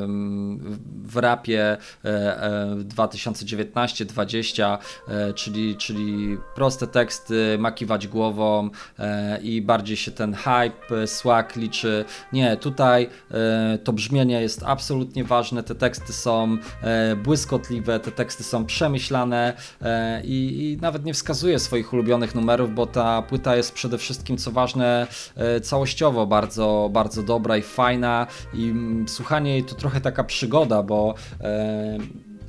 mm, 0.03 0.59
w- 1.03 1.17
rapie 1.17 1.77
e, 2.05 2.43
e, 2.43 2.75
2019-20, 2.75 4.77
e, 5.07 5.33
czyli, 5.33 5.75
czyli 5.75 6.37
proste 6.55 6.87
teksty, 6.87 7.57
makiwać 7.59 8.07
głową 8.07 8.69
e, 8.99 9.39
i 9.41 9.61
bardziej 9.61 9.97
się 9.97 10.11
ten 10.11 10.33
hype, 10.33 11.01
e, 11.01 11.07
swag 11.07 11.55
liczy. 11.55 12.05
Nie, 12.33 12.57
tutaj 12.57 13.09
e, 13.31 13.77
to 13.83 13.93
brzmienie 13.93 14.41
jest 14.41 14.63
absolutnie 14.65 15.23
ważne, 15.23 15.63
te 15.63 15.75
teksty 15.75 16.13
są 16.13 16.57
e, 16.81 17.15
błyskotliwe, 17.15 17.99
te 17.99 18.11
teksty 18.11 18.43
są 18.43 18.65
przemyślane 18.65 19.53
e, 19.81 20.21
i, 20.23 20.71
i 20.73 20.77
nawet 20.81 21.05
nie 21.05 21.13
wskazuję 21.13 21.59
swoich 21.59 21.93
ulubionych 21.93 22.35
numerów, 22.35 22.75
bo 22.75 22.87
ta 22.87 23.21
płyta 23.21 23.55
jest 23.55 23.73
przede 23.73 23.97
wszystkim, 23.97 24.37
co 24.37 24.51
ważne, 24.51 25.07
e, 25.35 25.61
całościowo 25.61 26.27
bardzo, 26.27 26.54
bardzo 26.89 27.23
dobra 27.23 27.57
i 27.57 27.61
fajna. 27.61 28.27
I 28.53 28.69
mm, 28.69 29.07
słuchanie 29.07 29.51
jej 29.51 29.63
to 29.63 29.75
trochę 29.75 30.01
taka 30.01 30.23
przygoda, 30.23 30.83
bo 30.83 31.15
e, 31.41 31.97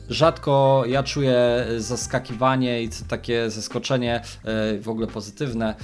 Rzadko 0.09 0.85
ja 0.87 1.03
czuję 1.03 1.67
zaskakiwanie 1.79 2.83
i 2.83 2.89
takie 3.09 3.51
zaskoczenie 3.51 4.15
e, 4.15 4.79
w 4.79 4.89
ogóle 4.89 5.07
pozytywne 5.07 5.71
e, 5.71 5.77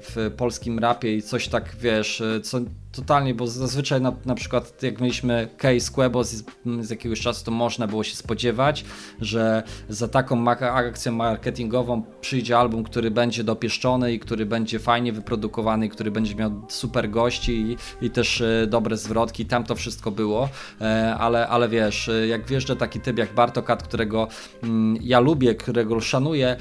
w 0.00 0.32
polskim 0.36 0.78
rapie 0.78 1.16
i 1.16 1.22
coś 1.22 1.48
tak 1.48 1.76
wiesz, 1.80 2.20
e, 2.20 2.40
co 2.40 2.60
totalnie, 2.92 3.34
bo 3.34 3.46
zazwyczaj 3.46 4.00
na, 4.00 4.12
na 4.24 4.34
przykład 4.34 4.82
jak 4.82 5.00
mieliśmy 5.00 5.48
case 5.56 5.92
Quebo 5.92 6.24
z, 6.24 6.44
z 6.80 6.90
jakiegoś 6.90 7.20
czasu, 7.20 7.44
to 7.44 7.50
można 7.50 7.86
było 7.86 8.04
się 8.04 8.16
spodziewać, 8.16 8.84
że 9.20 9.62
za 9.88 10.08
taką 10.08 10.48
akcją 10.48 11.12
marketingową 11.12 12.02
przyjdzie 12.20 12.58
album, 12.58 12.84
który 12.84 13.10
będzie 13.10 13.44
dopieszczony 13.44 14.12
i 14.12 14.18
który 14.18 14.46
będzie 14.46 14.78
fajnie 14.78 15.12
wyprodukowany 15.12 15.86
i 15.86 15.88
który 15.88 16.10
będzie 16.10 16.34
miał 16.34 16.50
super 16.68 17.10
gości 17.10 17.52
i, 17.52 17.76
i 18.06 18.10
też 18.10 18.40
e, 18.40 18.66
dobre 18.66 18.96
zwrotki. 18.96 19.46
Tam 19.46 19.64
to 19.64 19.74
wszystko 19.74 20.10
było, 20.10 20.48
e, 20.80 21.14
ale, 21.18 21.48
ale 21.48 21.68
wiesz, 21.68 22.08
e, 22.08 22.26
jak 22.26 22.46
wjeżdża 22.46 22.76
taki 22.76 23.00
typ 23.00 23.18
jak 23.18 23.34
Bartokat, 23.34 23.82
którego 23.82 24.28
mm, 24.62 24.98
ja 25.02 25.20
lubię, 25.20 25.54
którego 25.54 26.00
szanuję, 26.00 26.56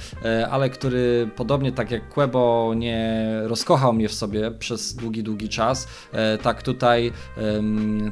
ale 0.51 0.69
który 0.69 1.29
podobnie 1.35 1.71
tak 1.71 1.91
jak 1.91 2.09
Quebo 2.09 2.73
nie 2.75 3.25
rozkochał 3.43 3.93
mnie 3.93 4.09
w 4.09 4.13
sobie 4.13 4.51
przez 4.51 4.95
długi, 4.95 5.23
długi 5.23 5.49
czas, 5.49 5.87
tak 6.41 6.63
tutaj, 6.63 7.11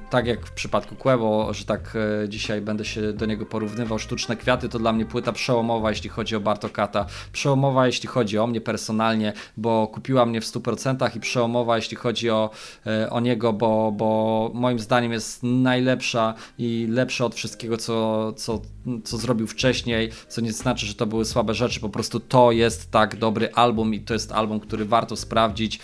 tak 0.10 0.28
jak 0.28 0.46
w 0.46 0.52
przypadku 0.52 0.96
Quebo, 0.96 1.54
że 1.54 1.65
tak 1.65 1.94
e, 2.24 2.30
dzisiaj 2.30 2.62
będę 2.62 2.86
się 2.86 3.13
do 3.13 3.26
niego 3.26 3.46
porównywał, 3.46 4.00
Sztuczne 4.00 4.36
Kwiaty 4.36 4.70
to 4.70 4.80
dla 4.80 4.94
mnie 4.94 5.06
płyta 5.06 5.32
przełomowa, 5.32 5.89
jeśli 5.89 6.10
chodzi 6.10 6.36
o 6.36 6.39
Bartokata, 6.39 7.06
przełomowa, 7.32 7.86
jeśli 7.86 8.10
chodzi 8.10 8.39
o 8.39 8.48
mnie 8.48 8.62
personalnie, 8.62 9.34
bo 9.58 9.88
kupiła 9.88 10.26
mnie 10.26 10.41
w 10.41 10.46
100% 10.46 11.18
i 11.18 11.20
przełomowa, 11.20 11.76
jeśli 11.76 11.98
chodzi 11.98 12.30
o, 12.30 12.50
e, 12.86 13.10
o 13.10 13.20
niego, 13.20 13.54
bo, 13.54 13.91
bo 13.91 14.52
moim 14.54 14.80
zdaniem 14.80 15.12
jest 15.12 15.44
najlepsza 15.44 16.34
i 16.58 16.88
lepsza 16.89 17.26
od 17.26 17.36
wszystkiego, 17.36 17.78
co, 17.78 18.34
co, 18.34 18.62
co 19.04 19.17
zrobił 19.17 19.48
wcześniej, 19.48 20.12
co 20.28 20.41
nie 20.41 20.54
znaczy, 20.54 20.86
że 20.86 20.93
to 20.93 21.06
były 21.06 21.26
słabe 21.26 21.54
rzeczy, 21.54 21.80
po 21.80 21.89
prostu 21.89 22.19
to 22.19 22.52
jest 22.52 22.91
tak 22.91 23.15
dobry 23.15 23.52
album 23.54 23.93
i 23.93 24.00
to 24.00 24.13
jest 24.13 24.32
album, 24.32 24.60
który 24.60 24.86
warto 24.86 25.15
sprawdzić. 25.15 25.80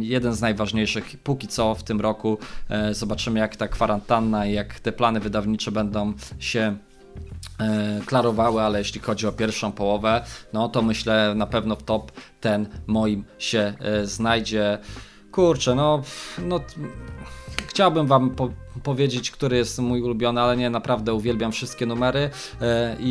Jeden 0.00 0.34
z 0.34 0.40
najważniejszych 0.40 1.16
póki 1.24 1.48
co 1.48 1.74
w 1.74 1.82
tym 1.82 2.00
roku. 2.00 2.38
E, 2.68 2.94
Zobaczymy, 2.94 3.40
jak 3.40 3.56
ta 3.56 3.68
kwarantanna 3.68 4.46
i 4.46 4.52
jak 4.52 4.80
te 4.80 4.92
plany 4.92 5.20
wydawnicze 5.20 5.72
będą 5.72 6.12
się 6.38 6.76
e, 7.58 8.00
klarowały, 8.06 8.62
ale 8.62 8.78
jeśli 8.78 9.00
chodzi 9.00 9.26
o 9.26 9.32
pierwszą 9.32 9.72
połowę, 9.72 10.24
no 10.52 10.68
to 10.68 10.82
myślę 10.82 11.34
na 11.34 11.46
pewno 11.46 11.76
w 11.76 11.82
top 11.82 12.12
ten 12.40 12.66
moim 12.86 13.24
się 13.38 13.74
e, 13.80 14.06
znajdzie. 14.06 14.78
Kurczę, 15.32 15.74
no, 15.74 16.02
no 16.38 16.60
chciałbym 17.66 18.06
wam 18.06 18.30
po, 18.30 18.50
powiedzieć, 18.82 19.30
który 19.30 19.56
jest 19.56 19.78
mój 19.78 20.02
ulubiony, 20.02 20.40
ale 20.40 20.56
nie, 20.56 20.70
naprawdę 20.70 21.14
uwielbiam 21.14 21.52
wszystkie 21.52 21.86
numery 21.86 22.30
e, 22.60 22.96
i, 23.00 23.10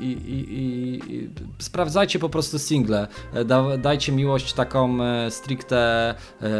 i, 0.00 0.30
i, 0.30 1.14
i, 1.14 1.30
sprawdzajcie 1.58 2.18
po 2.18 2.28
prostu 2.28 2.58
single. 2.58 3.08
E, 3.34 3.44
Da, 3.44 3.78
dajcie 3.78 4.12
miłość 4.12 4.52
taką 4.52 5.02
e, 5.02 5.30
stricte, 5.30 6.14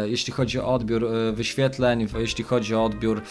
jeśli 0.05 0.33
chodzi 0.33 0.59
o 0.59 0.73
odbiór 0.73 1.07
wyświetleń, 1.33 2.07
jeśli 2.19 2.43
chodzi 2.43 2.75
o 2.75 2.85
odbiór 2.85 3.21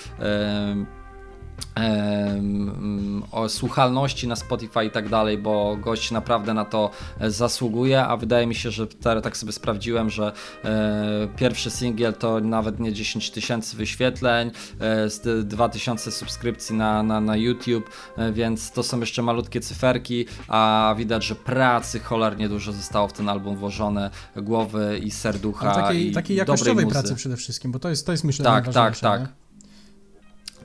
o 3.32 3.48
słuchalności 3.48 4.28
na 4.28 4.36
Spotify 4.36 4.84
i 4.84 4.90
tak 4.90 5.08
dalej, 5.08 5.38
bo 5.38 5.76
gość 5.76 6.10
naprawdę 6.10 6.54
na 6.54 6.64
to 6.64 6.90
e, 7.20 7.30
zasługuje, 7.30 8.04
a 8.04 8.16
wydaje 8.16 8.46
mi 8.46 8.54
się, 8.54 8.70
że 8.70 8.86
te, 8.86 9.20
tak 9.22 9.36
sobie 9.36 9.52
sprawdziłem, 9.52 10.10
że 10.10 10.32
e, 10.64 11.28
pierwszy 11.36 11.70
singiel 11.70 12.14
to 12.14 12.40
nawet 12.40 12.80
nie 12.80 12.92
10 12.92 13.30
tysięcy 13.30 13.76
wyświetleń, 13.76 14.50
e, 14.80 15.10
z 15.10 15.20
d- 15.20 15.42
2000 15.44 16.10
subskrypcji 16.12 16.76
na, 16.76 17.02
na, 17.02 17.20
na 17.20 17.36
YouTube, 17.36 17.90
e, 18.16 18.32
więc 18.32 18.70
to 18.72 18.82
są 18.82 19.00
jeszcze 19.00 19.22
malutkie 19.22 19.60
cyferki, 19.60 20.26
a 20.48 20.94
widać, 20.98 21.24
że 21.24 21.34
pracy 21.34 22.00
cholernie 22.00 22.48
dużo 22.48 22.72
zostało 22.72 23.08
w 23.08 23.12
ten 23.12 23.28
album 23.28 23.56
włożone, 23.56 24.10
głowy 24.36 25.00
i 25.04 25.10
serducha 25.10 25.72
Ale 25.72 25.82
takiej, 25.82 26.10
i 26.10 26.12
takiej 26.12 26.36
jakościowej 26.36 26.84
muzy. 26.84 26.94
pracy 26.94 27.14
przede 27.14 27.36
wszystkim, 27.36 27.72
bo 27.72 27.78
to 27.78 27.88
jest, 27.88 28.06
to 28.06 28.12
jest 28.12 28.24
myślę 28.24 28.44
Tak, 28.44 28.64
tak, 28.64 28.74
najważniejsze. 28.74 29.00
tak. 29.00 29.45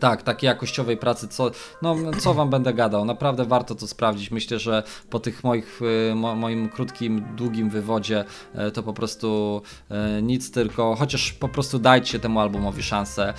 Tak, 0.01 0.23
takiej 0.23 0.47
jakościowej 0.47 0.97
pracy, 0.97 1.27
co, 1.27 1.51
no, 1.81 1.95
co 2.19 2.33
wam 2.33 2.49
będę 2.49 2.73
gadał, 2.73 3.05
naprawdę 3.05 3.45
warto 3.45 3.75
to 3.75 3.87
sprawdzić. 3.87 4.31
Myślę, 4.31 4.59
że 4.59 4.83
po 5.09 5.19
tych 5.19 5.43
moich, 5.43 5.81
y, 6.11 6.15
mo, 6.15 6.35
moim 6.35 6.69
krótkim, 6.69 7.25
długim 7.35 7.69
wywodzie 7.69 8.25
e, 8.55 8.71
to 8.71 8.83
po 8.83 8.93
prostu 8.93 9.61
e, 9.89 10.21
nic, 10.21 10.51
tylko 10.51 10.95
chociaż 10.95 11.33
po 11.33 11.49
prostu 11.49 11.79
dajcie 11.79 12.19
temu 12.19 12.39
albumowi 12.39 12.83
szansę 12.83 13.33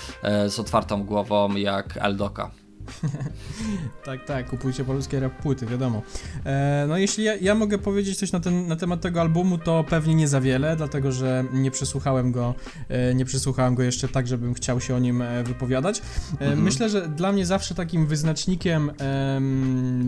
z 0.48 0.58
otwartą 0.58 1.04
głową 1.04 1.56
jak 1.56 1.96
Eldoka. 1.96 2.61
tak, 4.06 4.24
tak, 4.24 4.50
kupujcie 4.50 4.84
polskie 4.84 5.20
rap 5.20 5.42
płyty, 5.42 5.66
wiadomo. 5.66 6.02
E, 6.44 6.84
no 6.88 6.96
jeśli 6.98 7.24
ja, 7.24 7.34
ja, 7.36 7.54
mogę 7.54 7.78
powiedzieć 7.78 8.18
coś 8.18 8.32
na, 8.32 8.40
ten, 8.40 8.66
na 8.66 8.76
temat 8.76 9.00
tego 9.00 9.20
albumu, 9.20 9.58
to 9.58 9.84
pewnie 9.88 10.14
nie 10.14 10.28
za 10.28 10.40
wiele, 10.40 10.76
dlatego 10.76 11.12
że 11.12 11.44
nie 11.52 11.70
przesłuchałem 11.70 12.32
go, 12.32 12.54
e, 12.88 13.14
nie 13.14 13.24
przesłuchałem 13.24 13.74
go 13.74 13.82
jeszcze 13.82 14.08
tak, 14.08 14.26
żebym 14.26 14.54
chciał 14.54 14.80
się 14.80 14.94
o 14.94 14.98
nim 14.98 15.22
e, 15.22 15.42
wypowiadać. 15.42 15.98
E, 15.98 16.02
mhm. 16.40 16.62
Myślę, 16.62 16.88
że 16.88 17.08
dla 17.08 17.32
mnie 17.32 17.46
zawsze 17.46 17.74
takim 17.74 18.06
wyznacznikiem 18.06 18.90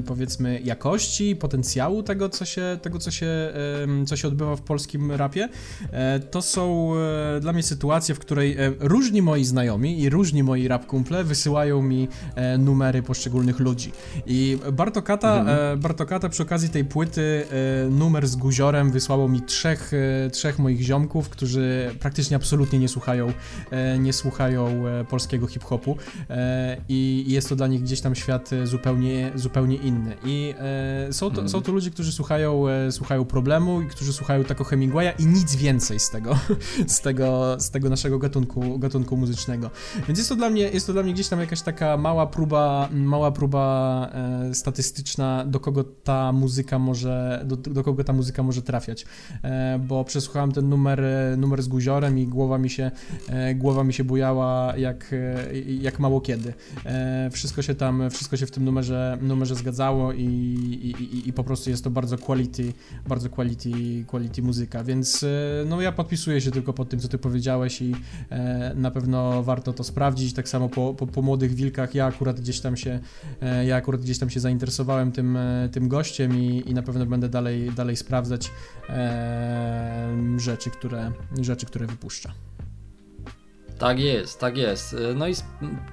powiedzmy 0.07 0.61
jakości, 0.61 1.37
potencjału 1.37 2.03
tego, 2.03 2.29
co 2.29 2.44
się, 2.44 2.79
tego, 2.83 2.99
co 2.99 3.11
się, 3.11 3.53
co 4.07 4.16
się 4.16 4.29
odbywa 4.29 4.57
w 4.57 4.62
polskim 4.62 5.12
rapie, 5.12 5.49
e, 5.92 6.20
to 6.20 6.42
są 6.42 6.92
e, 7.37 7.40
dla 7.40 7.53
mnie 7.53 7.62
sytuacje, 7.62 8.14
w 8.14 8.18
której 8.18 8.57
różni 8.81 9.23
moi 9.23 9.44
znajomi 9.44 10.01
i 10.01 10.11
różni 10.11 10.42
moi 10.42 10.68
rap 10.68 10.87
kumple 10.87 11.25
wysyłają 11.25 11.83
mi 11.83 12.09
numery 12.59 12.74
poszczególnych 13.07 13.61
ludzi. 13.61 13.93
I 14.27 14.59
Bartokata, 14.73 15.41
mhm. 15.41 15.73
E, 15.73 15.77
Bartokata 15.77 16.29
przy 16.29 16.43
okazji 16.43 16.69
tej 16.69 16.85
płyty 16.85 17.47
e, 17.87 17.91
numer 17.91 18.29
z 18.29 18.37
guziorem 18.37 18.91
wysłało 18.91 19.29
mi 19.29 19.43
trzech, 19.43 19.93
e, 20.27 20.31
trzech 20.31 20.59
moich 20.59 20.83
ziomków, 20.83 21.29
którzy 21.29 21.91
praktycznie 22.01 22.37
absolutnie 22.37 22.79
nie 22.79 22.89
słuchają, 22.89 23.33
nie 23.99 24.13
słuchają 24.13 24.85
polskiego 25.09 25.47
hip-hopu 25.47 25.97
i 26.89 27.25
jest 27.29 27.49
to 27.49 27.57
dla 27.57 27.67
nich 27.67 27.83
gdzieś 27.83 28.01
tam 28.01 28.15
świat 28.15 28.51
zupełnie, 28.65 29.33
zupełnie 29.35 29.77
inny. 29.77 30.17
I 30.25 30.55
są 31.11 31.27
to, 31.27 31.31
mhm. 31.31 31.49
są 31.49 31.63
to 31.63 31.73
ludzie, 31.73 31.91
którzy 31.91 32.13
słuchają, 32.13 32.65
słuchają 32.91 33.25
problemu 33.25 33.81
i 33.81 33.87
którzy 33.87 34.13
słuchają 34.13 34.45
tako 34.45 34.65
Hemingwaya 34.65 35.13
i 35.19 35.27
nic 35.27 35.57
więcej 35.57 36.01
z 36.01 36.11
tego, 36.11 36.39
z 36.87 37.01
tego, 37.01 37.57
z 37.59 37.71
tego 37.71 37.89
naszego 37.89 38.19
gatunku, 38.19 38.79
gatunku 38.79 39.17
muzycznego. 39.17 39.71
Więc 40.09 40.19
jest 40.19 40.29
to 40.29 40.37
dla 40.37 40.51
mnie, 40.51 40.63
jest 40.63 40.87
to 40.87 40.93
dla 40.93 41.03
mnie 41.03 41.13
gdzieś 41.13 41.29
tam 41.29 41.41
jakaś 41.41 41.63
taka 41.63 41.97
mała 41.97 42.27
próba 42.27 42.54
próba, 42.55 42.88
mała 42.93 43.33
próba 43.33 44.11
e, 44.51 44.55
statystyczna, 44.55 45.45
do 45.45 45.61
kogo 45.61 45.85
ta 45.85 46.33
muzyka 46.33 46.79
może, 46.79 47.43
do, 47.45 47.57
do 47.57 47.85
kogo 47.85 48.05
ta 48.05 48.12
muzyka 48.12 48.43
może 48.43 48.62
trafiać, 48.62 49.07
e, 49.43 49.79
bo 49.79 50.05
przesłuchałem 50.05 50.53
ten 50.53 50.69
numer, 50.69 51.03
numer 51.37 51.62
z 51.62 51.69
guziorem 51.69 52.19
i 52.19 52.27
głowa 52.27 52.59
mi 52.59 52.71
się, 52.71 52.90
e, 53.29 53.55
głowa 53.55 53.85
mi 53.85 53.93
się 53.93 54.05
bujała 54.05 54.77
jak, 54.77 55.12
e, 55.12 55.61
jak 55.61 55.99
mało 55.99 56.21
kiedy. 56.21 56.55
E, 56.85 57.31
wszystko 57.33 57.62
się 57.62 57.75
tam, 57.75 58.11
wszystko 58.11 58.37
się 58.37 58.47
w 58.47 58.51
tym 58.51 58.64
numerze, 58.64 59.19
numerze 59.23 59.55
zgadzało 59.55 60.12
i, 60.12 60.25
i, 60.25 61.29
i, 61.29 61.33
po 61.33 61.45
prostu 61.45 61.71
jest 61.71 61.85
to 61.85 61.90
bardzo 61.90 62.19
quality, 62.19 62.73
bardzo 63.09 63.31
quality, 63.31 64.05
quality 64.07 64.43
muzyka, 64.43 64.85
więc 64.85 65.23
e, 65.23 65.64
no 65.67 65.81
ja 65.81 65.93
podpisuję 65.93 66.40
się 66.40 66.51
tylko 66.51 66.73
pod 66.73 66.88
tym, 66.88 67.01
co 67.01 67.09
ty 67.09 67.19
powiedziałeś 67.19 67.83
i 67.83 67.95
na 68.75 68.90
pewno 68.90 69.43
warto 69.43 69.73
to 69.73 69.85
sprawdzić, 69.85 70.35
tak 70.35 70.49
samo 70.49 70.69
po, 70.69 70.95
po, 70.95 71.07
po 71.07 71.23
Młodych 71.23 71.55
Wilkach, 71.55 71.95
ja 71.95 72.07
akurat 72.07 72.40
gdzieś 72.45 72.61
tam 72.61 72.77
się, 72.77 73.01
e, 73.43 73.67
ja 73.67 73.77
akurat 73.77 74.01
gdzieś 74.01 74.19
tam 74.19 74.31
się 74.31 74.41
zainteresowałem 74.41 75.13
tym, 75.13 75.37
e, 75.37 75.69
tym 75.73 75.89
gościem 75.89 76.37
i, 76.37 76.63
i 76.67 76.75
na 76.75 76.83
pewno 76.83 77.07
będę 77.07 77.29
dalej, 77.29 77.71
dalej 77.71 77.97
sprawdzać 77.97 78.51
e, 78.89 80.17
rzeczy, 80.37 80.71
które, 80.71 81.13
rzeczy, 81.41 81.67
które 81.67 81.87
wypuszcza. 81.87 82.33
Tak 83.79 84.01
jest, 84.01 84.41
tak 84.41 84.57
jest. 84.57 84.97
No 85.15 85.29
i 85.29 85.35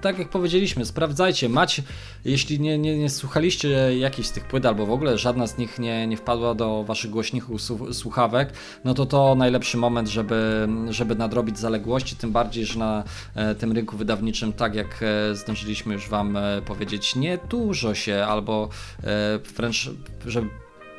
tak 0.02 0.20
jak 0.20 0.30
powiedzieliśmy, 0.30 0.86
sprawdzajcie. 0.86 1.50
Macie, 1.50 1.84
jeśli 2.26 2.60
nie, 2.60 2.78
nie, 2.78 2.98
nie 2.98 3.10
słuchaliście 3.10 3.98
jakiejś 3.98 4.28
z 4.28 4.32
tych 4.32 4.48
płyt, 4.48 4.66
albo 4.66 4.86
w 4.86 4.92
ogóle 4.92 5.18
żadna 5.18 5.48
z 5.48 5.58
nich 5.58 5.80
nie, 5.80 6.08
nie 6.08 6.18
wpadła 6.18 6.56
do 6.56 6.84
waszych 6.84 7.12
głośników 7.12 7.62
słuchawek, 7.92 8.54
no 8.84 8.94
to 8.94 9.06
to 9.06 9.36
najlepszy 9.36 9.78
moment, 9.78 10.08
żeby, 10.08 10.68
żeby 10.90 11.16
nadrobić 11.16 11.60
zaległości. 11.60 12.16
Tym 12.16 12.32
bardziej, 12.32 12.66
że 12.66 12.80
na 12.80 13.04
e, 13.36 13.56
tym 13.56 13.72
rynku 13.72 13.98
wydawniczym, 13.98 14.54
tak 14.54 14.76
jak 14.76 15.04
e, 15.04 15.36
zdążyliśmy 15.36 15.94
już 15.94 16.10
wam 16.10 16.38
e, 16.38 16.62
powiedzieć, 16.66 17.16
nie 17.16 17.38
dużo 17.50 17.94
się, 17.96 18.26
albo 18.28 18.70
wręcz, 19.58 19.90
żeby 20.26 20.50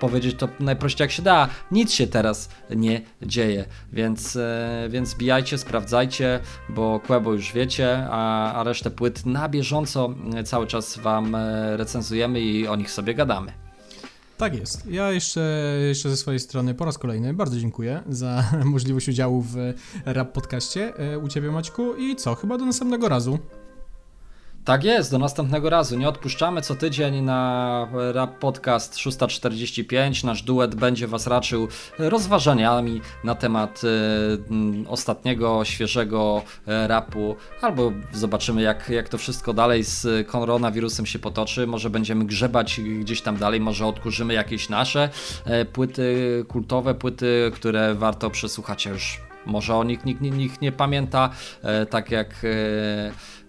powiedzieć 0.02 0.36
to 0.38 0.48
najprościej 0.60 1.04
jak 1.04 1.10
się 1.10 1.22
da, 1.22 1.48
nic 1.70 1.92
się 1.92 2.06
teraz 2.06 2.48
nie 2.70 3.00
dzieje, 3.22 3.64
więc, 3.92 4.36
e, 4.36 4.88
więc 4.90 5.14
bijajcie, 5.14 5.58
sprawdzajcie, 5.58 6.40
bo 6.68 7.00
Quebo 7.00 7.32
już 7.32 7.52
wiecie, 7.52 8.06
a, 8.10 8.52
a 8.52 8.64
resztę 8.64 8.90
płyt 8.90 9.26
na 9.26 9.48
bieżąco 9.48 10.14
e, 10.34 10.44
cały 10.44 10.66
czas 10.66 10.98
Wam 10.98 11.34
e, 11.34 11.76
recenzujemy 11.76 12.40
i 12.40 12.68
o 12.68 12.76
nich 12.76 12.90
sobie 12.90 13.14
gadamy. 13.14 13.52
Tak 14.38 14.54
jest. 14.54 14.86
Ja 14.86 15.12
jeszcze, 15.12 15.40
jeszcze 15.88 16.10
ze 16.10 16.16
swojej 16.16 16.40
strony 16.40 16.74
po 16.74 16.84
raz 16.84 16.98
kolejny 16.98 17.34
bardzo 17.34 17.58
dziękuję 17.58 18.02
za 18.08 18.44
możliwość 18.64 19.08
udziału 19.08 19.42
w 19.42 19.56
rap 20.04 20.32
podcaście 20.32 20.92
u 21.22 21.28
Ciebie 21.28 21.50
Maćku 21.50 21.94
i 21.94 22.16
co, 22.16 22.34
chyba 22.34 22.58
do 22.58 22.64
następnego 22.64 23.08
razu. 23.08 23.38
Tak 24.64 24.84
jest, 24.84 25.10
do 25.10 25.18
następnego 25.18 25.70
razu. 25.70 25.98
Nie 25.98 26.08
odpuszczamy 26.08 26.62
co 26.62 26.74
tydzień 26.74 27.20
na 27.20 27.88
Rap 28.12 28.38
Podcast 28.38 28.98
645. 28.98 30.24
Nasz 30.24 30.42
duet 30.42 30.74
będzie 30.74 31.06
Was 31.06 31.26
raczył 31.26 31.68
rozważaniami 31.98 33.00
na 33.24 33.34
temat 33.34 33.80
y, 33.84 34.88
ostatniego, 34.88 35.64
świeżego 35.64 36.42
e, 36.66 36.88
rapu, 36.88 37.36
albo 37.60 37.92
zobaczymy 38.12 38.62
jak, 38.62 38.88
jak 38.88 39.08
to 39.08 39.18
wszystko 39.18 39.52
dalej 39.52 39.84
z 39.84 40.26
koronawirusem 40.26 41.06
się 41.06 41.18
potoczy. 41.18 41.66
Może 41.66 41.90
będziemy 41.90 42.24
grzebać 42.24 42.80
gdzieś 42.80 43.22
tam 43.22 43.36
dalej, 43.36 43.60
może 43.60 43.86
odkurzymy 43.86 44.34
jakieś 44.34 44.68
nasze 44.68 45.08
y, 45.62 45.64
płyty 45.64 46.44
kultowe, 46.48 46.94
płyty, 46.94 47.50
które 47.54 47.94
warto 47.94 48.30
przesłuchać 48.30 48.86
już. 48.86 49.31
Może 49.46 49.76
o 49.76 49.84
nich 49.84 50.04
nikt, 50.04 50.20
nikt, 50.20 50.60
nie 50.60 50.72
pamięta, 50.72 51.30
y, 51.82 51.86
tak 51.86 52.10
jak 52.10 52.44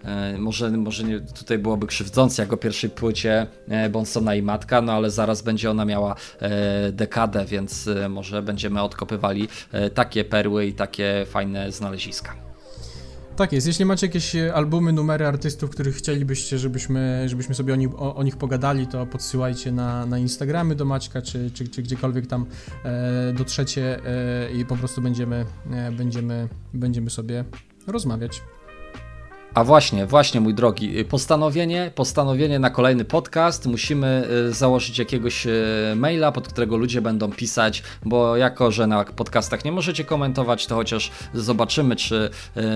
E, 0.04 0.38
może, 0.38 0.70
może 0.70 1.04
nie, 1.04 1.20
tutaj 1.20 1.58
byłoby 1.58 1.86
krzywdzące 1.86 2.42
jak 2.42 2.52
o 2.52 2.56
pierwszej 2.56 2.90
płycie 2.90 3.46
e, 3.68 3.88
Bonsona 3.88 4.34
i 4.34 4.42
Matka, 4.42 4.82
no 4.82 4.92
ale 4.92 5.10
zaraz 5.10 5.42
będzie 5.42 5.70
ona 5.70 5.84
miała 5.84 6.14
e, 6.40 6.92
dekadę, 6.92 7.44
więc 7.44 7.88
może 8.08 8.42
będziemy 8.42 8.82
odkopywali 8.82 9.48
takie 9.94 10.24
perły 10.24 10.66
i 10.66 10.72
takie 10.72 11.26
fajne 11.28 11.72
znaleziska. 11.72 12.53
Tak 13.36 13.52
jest. 13.52 13.66
Jeśli 13.66 13.84
macie 13.84 14.06
jakieś 14.06 14.36
albumy, 14.36 14.92
numery 14.92 15.26
artystów, 15.26 15.70
których 15.70 15.96
chcielibyście, 15.96 16.58
żebyśmy, 16.58 17.28
żebyśmy 17.28 17.54
sobie 17.54 17.72
o, 17.72 17.76
nich, 17.76 17.94
o, 17.94 18.14
o 18.14 18.22
nich 18.22 18.36
pogadali, 18.36 18.86
to 18.86 19.06
podsyłajcie 19.06 19.72
na, 19.72 20.06
na 20.06 20.18
Instagramy 20.18 20.74
do 20.74 20.84
Maćka, 20.84 21.22
czy, 21.22 21.50
czy, 21.50 21.68
czy 21.68 21.82
gdziekolwiek 21.82 22.26
tam 22.26 22.46
e, 22.84 23.32
dotrzecie 23.32 24.00
e, 24.06 24.52
i 24.52 24.64
po 24.64 24.76
prostu 24.76 25.02
będziemy, 25.02 25.46
e, 25.70 25.92
będziemy, 25.92 26.48
będziemy 26.74 27.10
sobie 27.10 27.44
rozmawiać. 27.86 28.42
A 29.54 29.64
właśnie, 29.64 30.06
właśnie 30.06 30.40
mój 30.40 30.54
drogi, 30.54 30.98
y, 30.98 31.04
postanowienie, 31.04 31.90
postanowienie 31.94 32.58
na 32.58 32.70
kolejny 32.70 33.04
podcast. 33.04 33.66
Musimy 33.66 34.28
y, 34.48 34.52
założyć 34.52 34.98
jakiegoś 34.98 35.46
y, 35.46 35.52
maila, 35.96 36.32
pod 36.32 36.48
którego 36.48 36.76
ludzie 36.76 37.00
będą 37.00 37.30
pisać, 37.32 37.82
bo 38.04 38.36
jako, 38.36 38.70
że 38.70 38.86
na 38.86 39.04
podcastach 39.04 39.64
nie 39.64 39.72
możecie 39.72 40.04
komentować, 40.04 40.66
to 40.66 40.74
chociaż 40.74 41.10
zobaczymy, 41.34 41.96
czy 41.96 42.30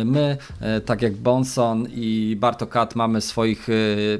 my, 0.05 0.37
tak 0.85 1.03
jak 1.03 1.17
Bonson 1.17 1.87
i 1.95 2.37
Bartokat, 2.41 2.97
mamy 2.97 3.21
swoich 3.21 3.69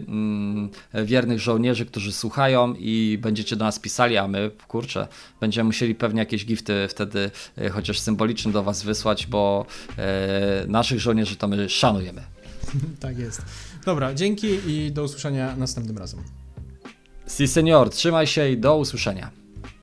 mm, 0.09 0.71
wiernych 0.95 1.41
żołnierzy, 1.41 1.87
którzy 1.87 2.13
słuchają 2.13 2.75
i 2.79 3.19
będziecie 3.23 3.57
do 3.57 3.65
nas 3.65 3.79
pisali, 3.79 4.17
a 4.17 4.29
my, 4.29 4.51
kurczę, 4.69 5.09
będziemy 5.41 5.67
musieli 5.67 5.95
pewnie 5.95 6.21
jakieś 6.21 6.45
gifty 6.45 6.89
wtedy 6.89 7.31
chociaż 7.71 7.99
symboliczne 7.99 8.53
do 8.53 8.63
Was 8.63 8.83
wysłać, 8.83 9.27
bo 9.27 9.67
naszych 10.67 11.01
żołnierzy 11.01 11.37
to 11.37 11.49
my 11.49 11.69
szanujemy. 11.69 12.39
tak 13.01 13.19
jest. 13.19 13.43
Dobra, 13.85 14.15
dzięki 14.15 14.49
i 14.67 14.93
do 14.93 15.03
usłyszenia 15.03 15.57
następnym 15.57 15.99
razem. 15.99 16.21
Si, 17.29 17.49
senior, 17.49 17.91
trzymaj 17.91 18.27
się 18.27 18.49
i 18.49 18.59
do 18.59 18.77
usłyszenia. 18.77 19.31